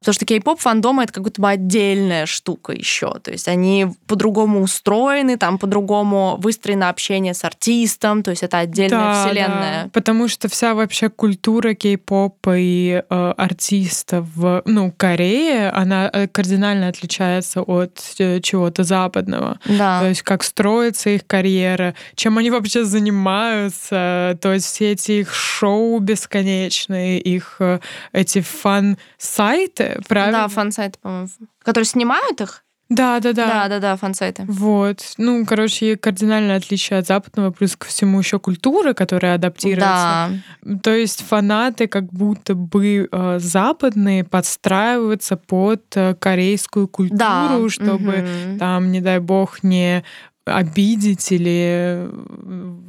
[0.05, 3.15] Потому что кей-поп фандомы это как будто бы отдельная штука еще.
[3.23, 8.99] То есть они по-другому устроены, там по-другому выстроено общение с артистом, то есть это отдельная
[8.99, 9.85] да, вселенная.
[9.85, 9.91] Да.
[9.93, 16.89] Потому что вся вообще культура кей-попа и э, артистов в ну, Корее, она э, кардинально
[16.89, 19.59] отличается от э, чего-то западного.
[19.67, 20.01] Да.
[20.01, 25.35] То есть как строится их карьера, чем они вообще занимаются, то есть все эти их
[25.35, 27.81] шоу бесконечные, их э,
[28.13, 30.43] эти фан-сайты, правильно?
[30.43, 31.29] Да, фан-сайты, по-моему.
[31.63, 32.65] Которые снимают их?
[32.91, 33.47] Да, да, да.
[33.47, 34.45] Да, да, да, фан-сайты.
[34.47, 35.15] Вот.
[35.17, 40.43] Ну, короче, кардинальное отличие от западного, плюс ко всему еще культура, которая адаптируется.
[40.63, 40.79] Да.
[40.83, 47.69] То есть фанаты как будто бы э, западные подстраиваются под э, корейскую культуру, да.
[47.69, 48.59] чтобы угу.
[48.59, 50.05] там, не дай бог, не
[50.47, 52.09] обидеть или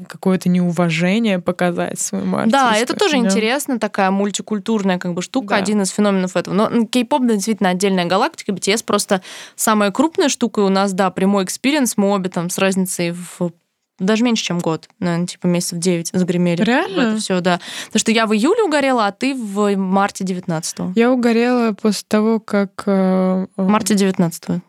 [0.08, 2.58] какое-то неуважение показать своему артисту.
[2.58, 3.20] Да, это тоже да.
[3.20, 5.56] интересно, такая мультикультурная как бы штука, да.
[5.56, 6.54] один из феноменов этого.
[6.54, 9.22] Но кей-поп действительно отдельная галактика, BTS просто
[9.56, 13.52] самая крупная штука, и у нас, да, прямой experience, мы обе там с разницей в
[13.98, 16.62] даже меньше, чем год, наверное, типа месяцев 9 загремели.
[16.62, 17.02] Реально?
[17.02, 17.62] Это все, да.
[17.86, 20.92] Потому что я в июле угорела, а ты в марте 19 -го.
[20.96, 22.84] Я угорела после того, как...
[22.88, 24.62] Э, в марте 19 -го.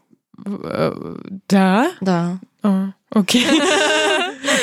[0.45, 1.17] Э,
[1.49, 1.91] да?
[2.01, 2.39] Да.
[2.67, 3.47] А, окей.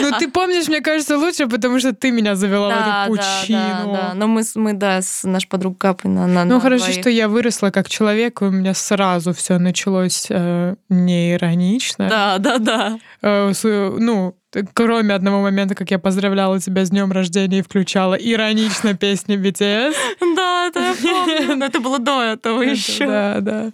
[0.02, 3.58] Ну, ты помнишь, мне кажется, лучше, потому что ты меня завела в эту пучину.
[3.58, 4.14] Да, да, да.
[4.16, 7.70] Но мы, мы да, с нашей подругой Капой на, на Ну, хорошо, что я выросла
[7.70, 12.10] как человек, и у меня сразу все началось э, неиронично.
[12.10, 13.00] Да, да, да.
[13.22, 14.36] Э, ну,
[14.74, 19.94] кроме одного момента, как я поздравляла тебя с днем рождения и включала иронично песни BTS.
[20.36, 21.56] Да, это я помню.
[21.58, 23.06] Но это было до этого еще.
[23.06, 23.72] Да, да.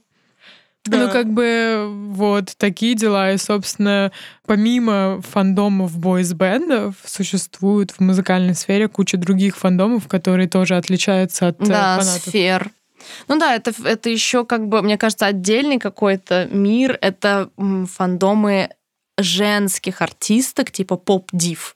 [0.88, 1.08] Ну, да.
[1.08, 3.34] Ну, как бы вот такие дела.
[3.34, 4.12] И, собственно,
[4.46, 11.66] помимо фандомов бойс-бендов, существует в музыкальной сфере куча других фандомов, которые тоже отличаются от э,
[11.66, 12.24] да, фанатов.
[12.24, 12.72] сфер.
[13.28, 16.98] Ну да, это, это еще как бы, мне кажется, отдельный какой-то мир.
[17.02, 18.70] Это фандомы
[19.18, 21.76] женских артисток, типа поп-див.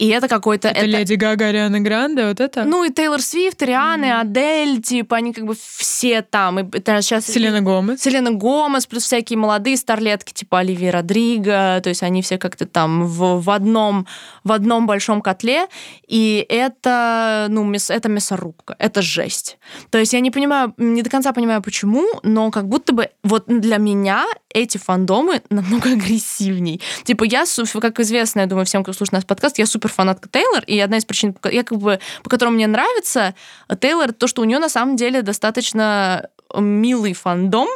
[0.00, 0.68] И это какой-то...
[0.68, 2.64] Это, это Леди Гага, Ариана Гранде, вот это?
[2.64, 4.20] Ну, и Тейлор Свифт, Рианы, mm.
[4.20, 6.58] Адель, типа, они как бы все там.
[6.58, 7.26] И это сейчас...
[7.26, 8.00] Селена Гомес.
[8.00, 13.04] Селена Гомес, плюс всякие молодые старлетки, типа Оливия Родриго, то есть они все как-то там
[13.04, 14.06] в, в, одном,
[14.42, 15.66] в одном большом котле,
[16.08, 19.58] и это, ну, мяс, это мясорубка, это жесть.
[19.90, 23.44] То есть я не понимаю, не до конца понимаю, почему, но как будто бы вот
[23.48, 26.80] для меня эти фандомы намного агрессивней.
[27.04, 27.44] Типа я,
[27.82, 30.98] как известно, я думаю, всем, кто слушает наш подкаст, я супер фанатка Тейлор, и одна
[30.98, 33.34] из причин, я как бы, по которым мне нравится
[33.80, 37.68] Тейлор, то, что у нее на самом деле достаточно милый фандом,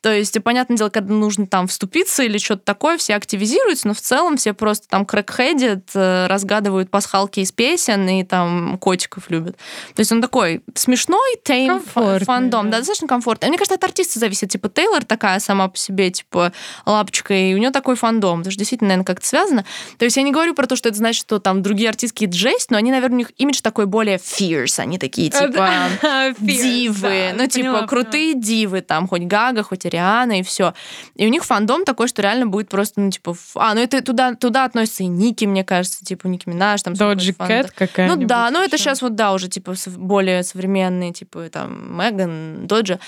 [0.00, 4.00] то есть, понятное дело, когда нужно там вступиться или что-то такое, все активизируются, но в
[4.00, 9.56] целом все просто там крэкхедят, э, разгадывают пасхалки из песен и там котиков любят.
[9.94, 12.78] То есть он такой смешной, тейм фандом, да.
[12.78, 13.48] достаточно комфортный.
[13.48, 14.50] Мне кажется, от артиста зависит.
[14.50, 16.52] Типа Тейлор такая сама по себе, типа
[16.86, 19.64] лапочка, и у нее такой фандом, потому что действительно, наверное, как-то связано.
[19.98, 22.70] То есть я не говорю про то, что это значит, что там другие артистки жесть,
[22.70, 25.70] но они, наверное, у них имидж такой более fierce, они такие, типа,
[26.40, 30.74] дивы, ну, типа, крутые дивы, там, хоть Гага, Гага, хоть Ариана, и все.
[31.14, 33.36] И у них фандом такой, что реально будет просто, ну, типа...
[33.54, 36.82] А, ну это туда, туда относится и Ники, мне кажется, типа Ники Минаж.
[36.82, 41.12] Там Доджи Кэт какая Ну да, ну это сейчас вот, да, уже, типа, более современные,
[41.12, 42.98] типа, там, Меган, Доджи.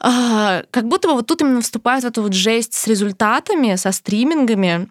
[0.00, 3.92] А, как будто бы вот тут именно вступает в эту вот жесть с результатами, со
[3.92, 4.88] стримингами,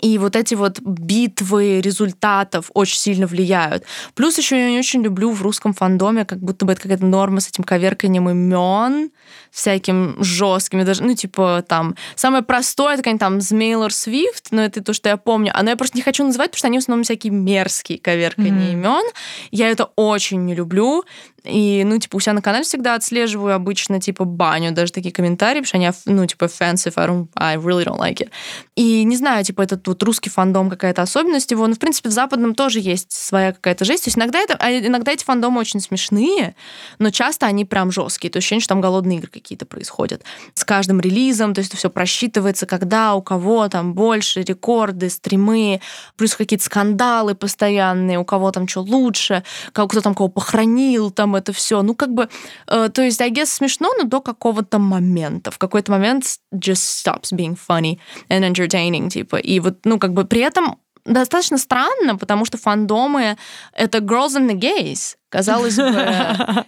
[0.00, 3.84] и вот эти вот битвы результатов очень сильно влияют.
[4.14, 7.40] Плюс еще я не очень люблю в русском фандоме, как будто бы это какая-то норма
[7.40, 9.10] с этим коверканием имен,
[9.50, 14.82] всяким жесткими, даже, ну, типа, там, самое простое, это, конечно, там, Змейлор Свифт, но это
[14.82, 15.52] то, что я помню.
[15.54, 18.50] А но я просто не хочу называть, потому что они в основном всякие мерзкие коверкания
[18.50, 18.72] mm-hmm.
[18.72, 19.04] имен.
[19.50, 21.04] Я это очень не люблю.
[21.44, 25.60] И, ну, типа, у себя на канале всегда отслеживаю обычно, типа, баню, даже такие комментарии,
[25.60, 28.30] потому что они, ну, типа, offensive, I, don't, I really don't like it.
[28.76, 32.12] И не знаю, типа, этот вот русский фандом какая-то особенность его, ну, в принципе, в
[32.12, 34.04] западном тоже есть своя какая-то жесть.
[34.04, 36.54] То есть иногда, это, а иногда эти фандомы очень смешные,
[36.98, 38.30] но часто они прям жесткие.
[38.30, 40.22] То есть ощущение, что там голодные игры какие-то происходят.
[40.54, 45.80] С каждым релизом, то есть все просчитывается, когда, у кого там больше, рекорды, стримы,
[46.16, 49.42] плюс какие-то скандалы постоянные, у кого там что лучше,
[49.72, 51.82] кто там кого похоронил, там это все.
[51.82, 52.28] Ну, как бы,
[52.68, 55.50] э, то есть, I guess, смешно, но до какого-то момента.
[55.50, 59.36] В какой-то момент just stops being funny and entertaining, типа.
[59.36, 63.36] И вот, ну, как бы при этом достаточно странно, потому что фандомы—
[63.72, 65.16] это girls and the gays.
[65.32, 65.90] Казалось бы,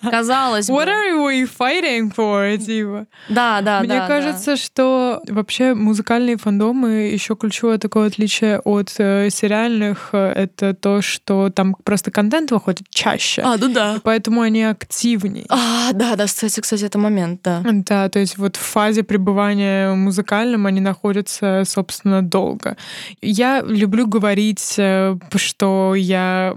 [0.10, 0.74] казалось бы.
[0.74, 3.06] What are we fighting for, типа?
[3.28, 4.08] Да, да, Мне да.
[4.08, 4.56] кажется, да.
[4.56, 11.50] что вообще музыкальные фандомы еще ключевое такое отличие от э, сериальных э, это то, что
[11.50, 13.42] там просто контент выходит чаще.
[13.42, 13.98] А, ну да.
[14.02, 15.44] Поэтому они активнее.
[15.50, 17.62] А, да, да, кстати, кстати, это момент, да.
[17.62, 22.78] Да, то есть вот в фазе пребывания музыкальном они находятся, собственно, долго.
[23.20, 26.54] Я люблю говорить, э, что я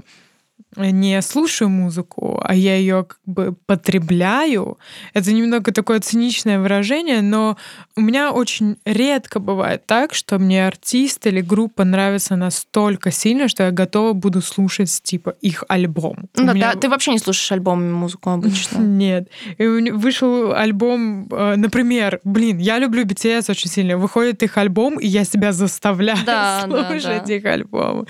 [0.78, 4.78] не слушаю музыку, а я ее как бы потребляю.
[5.14, 7.58] Это немного такое циничное выражение, но
[7.96, 13.64] у меня очень редко бывает так, что мне артист или группа нравится настолько сильно, что
[13.64, 16.30] я готова буду слушать типа их альбом.
[16.36, 16.74] Ну, меня...
[16.74, 18.78] да, ты вообще не слушаешь альбом музыку обычно?
[18.82, 19.30] Нет.
[19.58, 23.98] И вышел альбом, э, например, блин, я люблю BTS очень сильно.
[23.98, 27.34] Выходит их альбом, и я себя заставляю да, слушать да, да.
[27.34, 28.08] их альбом.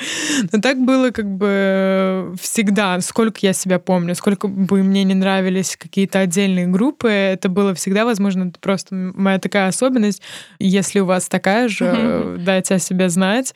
[0.52, 5.78] Но так было как бы всегда, сколько я себя помню, сколько бы мне не нравились
[5.78, 10.24] какие-то отдельные группы, это было всегда, возможно, это просто моя такая особенность.
[10.58, 13.54] Если у вас такая же, дайте о себе знать.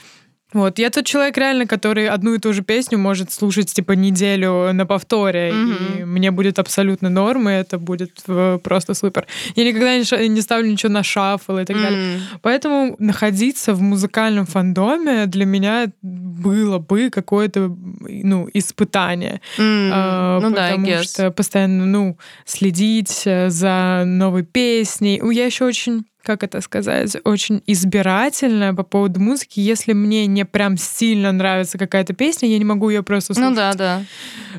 [0.54, 4.74] Вот, я тот человек реально, который одну и ту же песню может слушать типа неделю
[4.74, 6.02] на повторе, mm-hmm.
[6.02, 9.28] и мне будет абсолютно норм, и это будет э, просто супер.
[9.56, 11.82] Я никогда не, не ставлю ничего на шаффл и так mm-hmm.
[11.82, 12.20] далее.
[12.42, 19.90] Поэтому находиться в музыкальном фандоме для меня было бы какое-то ну испытание, mm-hmm.
[19.94, 25.22] а, ну, потому да, что постоянно ну следить э, за новой песней.
[25.34, 29.60] Я еще очень как это сказать, очень избирательная по поводу музыки.
[29.60, 33.50] Если мне не прям сильно нравится какая-то песня, я не могу ее просто слушать.
[33.50, 34.04] Ну да, да.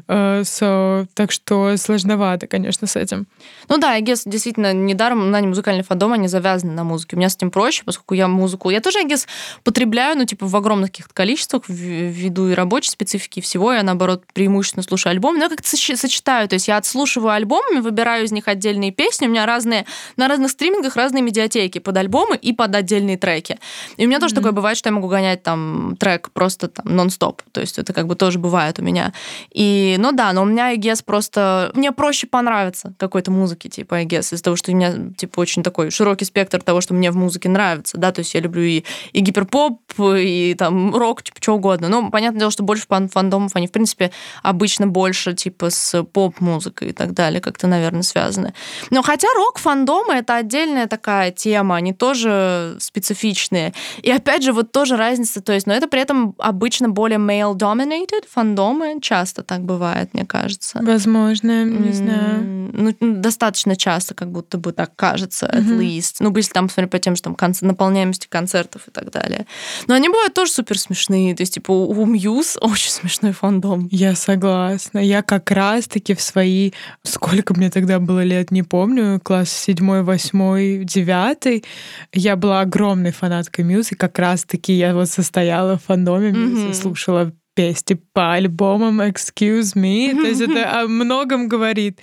[0.08, 3.26] Uh, so, так что сложновато, конечно, с этим.
[3.68, 7.16] Ну да, я guess, действительно, недаром на не музыкальный фандом, они завязаны на музыке.
[7.16, 8.70] У меня с этим проще, поскольку я музыку...
[8.70, 9.26] Я тоже, guess,
[9.62, 13.72] потребляю, ну, типа, в огромных каких-то количествах, ввиду и рабочей специфики и всего.
[13.72, 15.36] Я, наоборот, преимущественно слушаю альбом.
[15.36, 16.48] Но я как-то сочетаю.
[16.48, 19.26] То есть я отслушиваю альбомами, выбираю из них отдельные песни.
[19.26, 19.86] У меня разные...
[20.16, 23.58] На разных стримингах разные медиатеки библиотеки под альбомы и под отдельные треки.
[23.96, 24.20] И у меня mm-hmm.
[24.20, 27.42] тоже такое бывает, что я могу гонять там трек просто там нон-стоп.
[27.52, 29.12] То есть это как бы тоже бывает у меня.
[29.52, 31.70] И ну да, но у меня, guess, просто...
[31.74, 35.90] Мне проще понравиться какой-то музыке, типа, guess, из-за того, что у меня, типа, очень такой
[35.90, 39.20] широкий спектр того, что мне в музыке нравится, да, то есть я люблю и, и
[39.20, 41.88] гиперпоп, и там рок, типа, что угодно.
[41.88, 44.10] Но понятное дело, что больше фан фандомов, они, в принципе,
[44.42, 48.54] обычно больше, типа, с поп-музыкой и так далее, как-то, наверное, связаны.
[48.90, 53.74] Но хотя рок-фандомы— это отдельная такая тема, они тоже специфичные.
[54.02, 58.24] И опять же, вот тоже разница, то есть, но это при этом обычно более male-dominated
[58.30, 60.78] фандомы, часто так бывает, мне кажется.
[60.80, 62.70] Возможно, не знаю.
[62.72, 65.78] Ну, достаточно часто, как будто бы так кажется, at mm-hmm.
[65.78, 66.16] least.
[66.20, 67.60] Ну, если там, смотри, по тем, что там конц...
[67.60, 69.46] наполняемости концертов и так далее.
[69.88, 71.34] Но они бывают тоже супер смешные.
[71.34, 73.88] То есть, типа, у Muse очень смешной фандом.
[73.90, 74.98] Я согласна.
[74.98, 76.70] Я как раз-таки в свои...
[77.02, 80.84] Сколько мне тогда было лет, не помню, класс седьмой, восьмой,
[81.32, 81.64] девятый,
[82.12, 86.74] я была огромной фанаткой Muse, и как раз-таки я вот состояла в фандоме Muse, mm-hmm.
[86.74, 90.14] слушала песни по альбомам Excuse Me.
[90.14, 91.98] То есть это о многом говорит.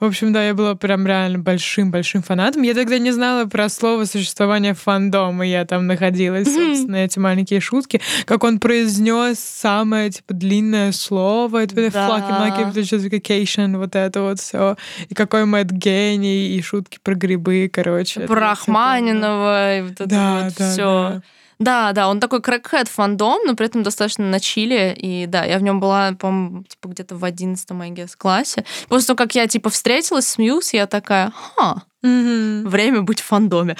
[0.00, 2.62] В общем, да, я была прям реально большим-большим фанатом.
[2.62, 5.46] Я тогда не знала про слово существования фандома.
[5.46, 8.00] Я там находилась, собственно, эти маленькие шутки.
[8.24, 11.64] Как он произнес самое, типа, длинное слово.
[11.64, 12.06] Это да.
[12.06, 14.76] флаки, justification, вот это вот все.
[15.08, 18.20] И какой Мэтт гений, и шутки про грибы, короче.
[18.20, 21.22] Про Рахманинова, и вот это вот все.
[21.62, 21.92] Да.
[21.92, 24.94] Да, он такой крэкхэт фандом, но при этом достаточно на чили.
[24.96, 28.64] И да, я в нем была, по-моему, типа где-то в 11 I guess, классе.
[28.88, 33.24] После того, как я типа встретилась с Мьюз, я такая, ха, mm время быть в
[33.24, 33.76] фандоме.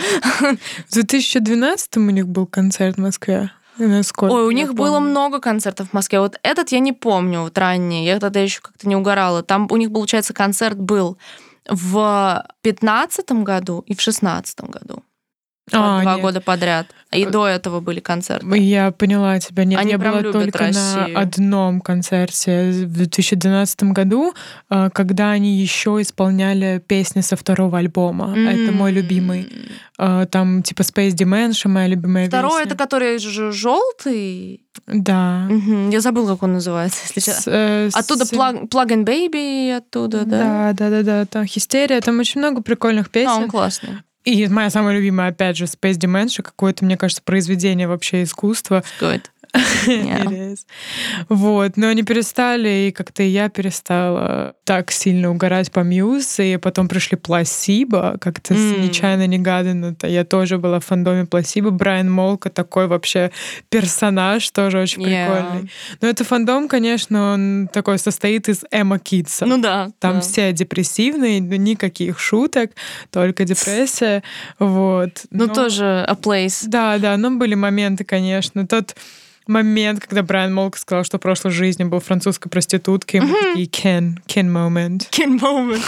[0.88, 3.50] В 2012 у них был концерт в Москве.
[3.78, 4.82] Насколько Ой, у них помню.
[4.82, 6.20] было много концертов в Москве.
[6.20, 8.04] Вот этот я не помню, вот ранний.
[8.04, 9.42] Я тогда еще как-то не угорала.
[9.42, 11.18] Там у них, получается, концерт был
[11.68, 15.02] в 15 году и в 16 году.
[15.70, 16.22] А, два нет.
[16.22, 16.88] года подряд.
[17.12, 18.58] И до этого были концерты.
[18.58, 19.64] Я поняла тебя.
[19.64, 21.08] Нет, Они я была только Россию.
[21.12, 24.34] на одном концерте в 2012 году,
[24.68, 28.34] а, когда они еще исполняли песни со второго альбома.
[28.34, 28.62] Mm-hmm.
[28.64, 29.48] Это мой любимый.
[29.98, 32.74] А, там типа Space Dimension, моя любимая Второй песня.
[32.74, 34.64] это который желтый.
[34.86, 35.46] Да.
[35.50, 35.90] Угу.
[35.90, 38.32] Я забыла, как он называется, если с, э, Оттуда с...
[38.32, 40.72] Plug, Plug and Baby, оттуда, да?
[40.72, 41.26] Да, да, да, да.
[41.26, 43.30] Там Хистерия, там очень много прикольных песен.
[43.30, 43.98] А, он классный.
[44.24, 48.84] И моя самая любимая, опять же, Space Dementia, какое-то, мне кажется, произведение вообще искусства.
[49.00, 49.22] Good.
[49.82, 50.56] Yeah.
[51.28, 56.88] вот, но они перестали, и как-то я перестала так сильно угорать по Мьюз, и потом
[56.88, 58.80] пришли Пласибо, как-то mm.
[58.80, 59.86] нечаянно негаданно.
[59.86, 60.08] -то.
[60.08, 61.70] Я тоже была в фандоме Пласибо.
[61.70, 63.30] Брайан Молка такой вообще
[63.70, 65.26] персонаж, тоже очень yeah.
[65.26, 65.70] прикольный.
[66.00, 69.46] Но это фандом, конечно, он такой состоит из эмо кидса.
[69.46, 69.90] Ну да.
[69.98, 70.20] Там да.
[70.20, 72.70] все депрессивные, никаких шуток,
[73.10, 74.22] только депрессия.
[74.58, 75.24] Вот.
[75.30, 75.54] Ну но...
[75.54, 76.64] тоже a place.
[76.66, 78.66] Да, да, но были моменты, конечно.
[78.66, 78.94] Тот
[79.46, 83.66] момент, когда Брайан Молк сказал, что в прошлой жизни был французской проституткой, и мы такие
[83.66, 85.08] Ken, Ken moment.
[85.10, 85.82] Ken moment.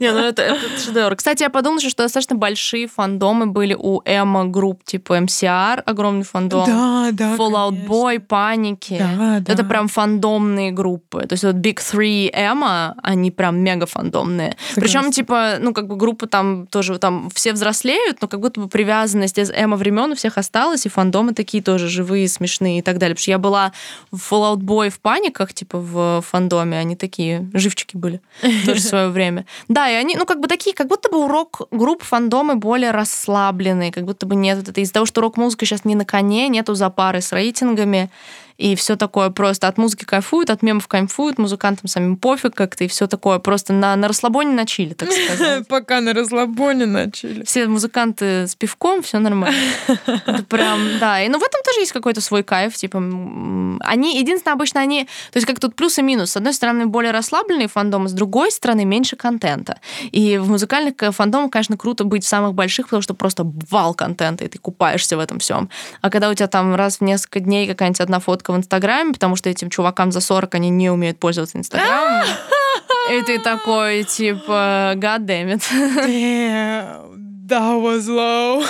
[0.00, 1.16] Не, ну это, это шедевр.
[1.16, 6.66] Кстати, я подумала, что достаточно большие фандомы были у Эма групп, типа MCR, огромный фандом.
[6.66, 7.86] Да, да, Fallout.
[7.86, 8.98] Boy, Паники.
[8.98, 9.52] Да, да.
[9.52, 11.26] Это прям фандомные группы.
[11.26, 14.56] То есть вот Big Three Эма, они прям мега фандомные.
[14.74, 18.68] Причем, типа, ну, как бы группы там тоже, там все взрослеют, но как будто бы
[18.68, 22.95] привязанность из Эма времен у всех осталась, и фандомы такие тоже живые, смешные и так
[22.98, 23.14] далее.
[23.14, 23.72] Потому что я была
[24.10, 28.20] в Fallout Boy в паниках, типа в фандоме, они такие живчики были
[28.64, 29.46] тоже в свое время.
[29.68, 33.92] Да, и они, ну, как бы такие, как будто бы у рок-групп фандомы более расслабленные,
[33.92, 37.20] как будто бы нет это из-за того, что рок-музыка сейчас не на коне, нету запары
[37.20, 38.10] с рейтингами,
[38.58, 42.88] и все такое просто от музыки кайфуют, от мемов кайфуют, музыкантам самим пофиг как-то, и
[42.88, 45.66] все такое просто на, на расслабоне на чили, так сказать.
[45.68, 47.44] Пока на расслабоне на чили.
[47.44, 49.58] Все музыканты с пивком, все нормально.
[50.06, 51.22] Это прям, да.
[51.22, 55.36] И ну в этом тоже есть какой-то свой кайф, типа, они, единственное, обычно они, то
[55.36, 56.32] есть как тут плюс и минус.
[56.32, 59.80] С одной стороны, более расслабленные фандомы, с другой стороны, меньше контента.
[60.12, 64.44] И в музыкальных фандомах, конечно, круто быть в самых больших, потому что просто вал контента,
[64.44, 65.68] и ты купаешься в этом всем.
[66.00, 69.12] А когда у тебя там раз в несколько дней какая-нибудь одна фотка фотка в Инстаграме,
[69.12, 72.26] потому что этим чувакам за 40 они не умеют пользоваться Инстаграмом.
[73.12, 75.62] И ты такой, типа, God damn it.
[76.04, 77.15] Damn.
[77.46, 78.60] That was low.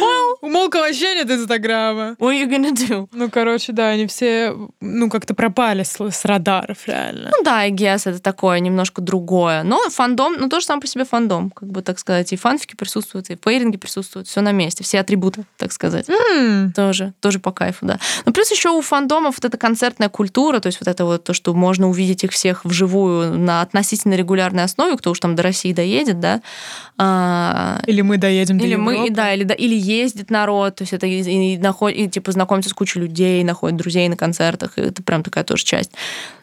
[0.00, 2.16] well, у Молка вообще нет Инстаграма.
[2.18, 3.08] What are you gonna do?
[3.12, 7.30] Ну, короче, да, они все, ну, как-то пропали с, с радаров, реально.
[7.34, 9.62] Ну да, I guess это такое немножко другое.
[9.62, 12.32] Но фандом, ну, тоже сам по себе фандом, как бы, так сказать.
[12.34, 16.10] И фанфики присутствуют, и пейринги присутствуют, все на месте, все атрибуты, так сказать.
[16.10, 16.72] Mm.
[16.74, 17.98] Тоже, тоже по кайфу, да.
[18.26, 21.32] Но плюс еще у фандомов вот эта концертная культура, то есть вот это вот то,
[21.32, 25.72] что можно увидеть их всех вживую на относительно регулярной основе, кто уж там до России
[25.72, 26.42] доедет, да,
[27.00, 29.12] А, Или мы доедем до или мы, Европы.
[29.14, 32.70] да, или, да, или ездит народ, то есть это и, и, наход- и, типа знакомится
[32.70, 35.92] с кучей людей, находит друзей на концертах, и это прям такая тоже часть.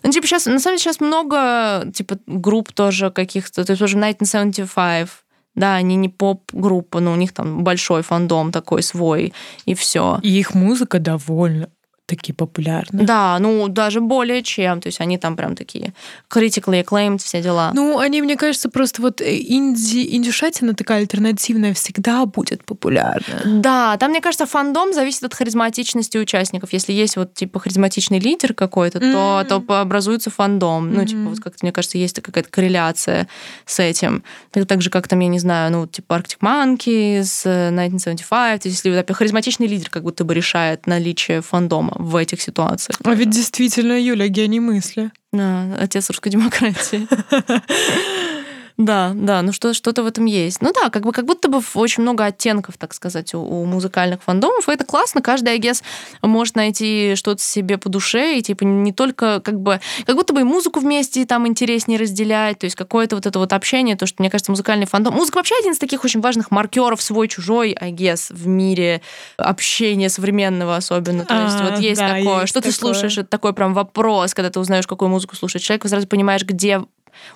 [0.01, 3.97] Ну, типа сейчас, на самом деле сейчас много, типа, групп тоже каких-то, то есть тоже
[3.97, 5.09] 1975,
[5.55, 9.33] да, они не поп-группа, но у них там большой фандом такой свой,
[9.65, 10.19] и все.
[10.21, 11.67] И их музыка довольно
[12.05, 13.03] таки популярна.
[13.03, 15.93] Да, ну даже более чем, то есть они там прям такие
[16.29, 17.71] critically acclaimed, все дела.
[17.73, 23.41] Ну, они, мне кажется, просто вот э, инди, индюшатина такая альтернативная всегда будет популярна.
[23.45, 26.73] Да, там, мне кажется, фандом зависит от харизматичности участников.
[26.73, 29.47] Если есть вот, типа, харизматичный лидер какой-то, то, Мгм.
[29.49, 30.93] то по- образуется фандом.
[30.93, 33.27] Ну, типа, вот как-то, мне кажется, есть какая-то корреляция
[33.65, 34.23] с этим.
[34.51, 38.61] Так, так же, как там, я не знаю, ну, типа, Arctic Monkeys, э, 1975.
[38.61, 42.99] То есть, если вот, харизматичный лидер как будто бы решает наличие фандома в этих ситуациях.
[43.03, 45.11] А ведь действительно, Юля, гений мысли.
[45.31, 47.07] Да, отец русской демократии.
[48.77, 50.61] Да, да, ну что, что-то в этом есть.
[50.61, 54.21] Ну да, как бы как будто бы очень много оттенков, так сказать, у, у музыкальных
[54.21, 55.21] фандомов, и это классно.
[55.21, 55.81] Каждый, I guess,
[56.21, 59.79] может найти что-то себе по душе, и типа не только как бы...
[60.05, 63.53] Как будто бы и музыку вместе там интереснее разделять, то есть какое-то вот это вот
[63.53, 65.13] общение, то, что, мне кажется, музыкальный фандом...
[65.13, 69.01] Музыка вообще один из таких очень важных маркеров свой-чужой, I guess, в мире
[69.37, 71.23] общения современного особенно.
[71.23, 72.93] То есть А, вот есть да, такое, есть что ты такое.
[72.93, 76.43] слушаешь, это такой прям вопрос, когда ты узнаешь, какую музыку слушает человек, вы сразу понимаешь,
[76.43, 76.81] где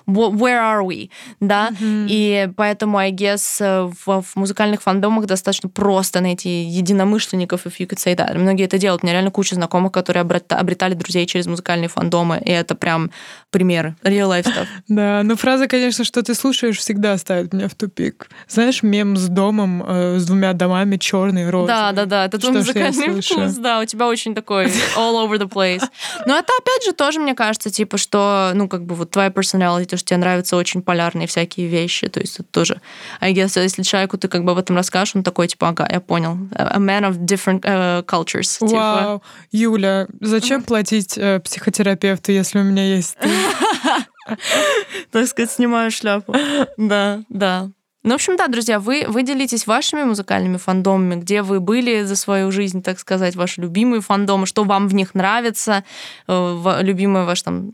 [0.06, 1.10] where are we,
[1.40, 2.06] да, Мгм.
[2.08, 7.86] и поэтому, I guess, э, в, в музыкальных фандомах достаточно просто найти единомышленников, if you
[7.88, 8.36] could say that.
[8.36, 9.02] Многие это делают.
[9.02, 13.10] У меня реально куча знакомых, которые обрета- обретали друзей через музыкальные фандомы, и это прям
[13.50, 14.66] пример real life stuff.
[14.88, 18.28] Да, но фраза, конечно, что ты слушаешь, всегда ставит меня в тупик.
[18.48, 21.68] Знаешь, мем с домом, э, с двумя домами, черный, розовый.
[21.68, 24.66] Да, да, да, это твой музыкальный вкус, да, у тебя очень такой
[24.96, 25.82] all over the place.
[26.26, 29.30] Но это опять же тоже, мне кажется, типа, что, ну, как бы вот твоя
[29.70, 32.80] personality, то, что тебе нравятся очень полярные всякие вещи, то есть это тоже,
[33.20, 36.00] I guess, если человеку ты как бы об этом расскажешь, он такой, типа, ага, я
[36.00, 38.72] понял, a man of different э, cultures, типа.
[38.72, 43.28] Вау, Юля, зачем платить э, психотерапевту, если у меня есть ты?
[45.10, 46.34] так сказать, снимаю шляпу.
[46.76, 47.70] Да, да.
[48.02, 52.16] Ну, в общем, да, друзья, вы, вы делитесь вашими музыкальными фандомами, где вы были за
[52.16, 55.84] свою жизнь, так сказать, ваши любимые фандомы, что вам в них нравится,
[56.26, 57.72] э, любимая ваша там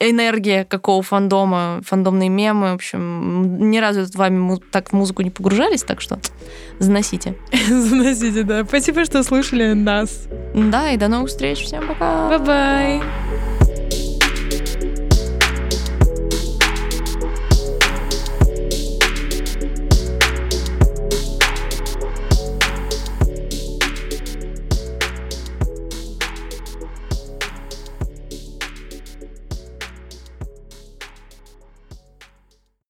[0.00, 2.70] энергия какого фандома, фандомные мемы.
[2.70, 6.20] В общем, ни разу с вами так в музыку не погружались, так что
[6.78, 7.34] заносите.
[7.68, 8.64] Заносите, да.
[8.64, 10.26] Спасибо, что слушали нас.
[10.54, 11.64] Да, и до новых встреч.
[11.64, 12.28] Всем пока.
[12.28, 13.02] Bye-bye.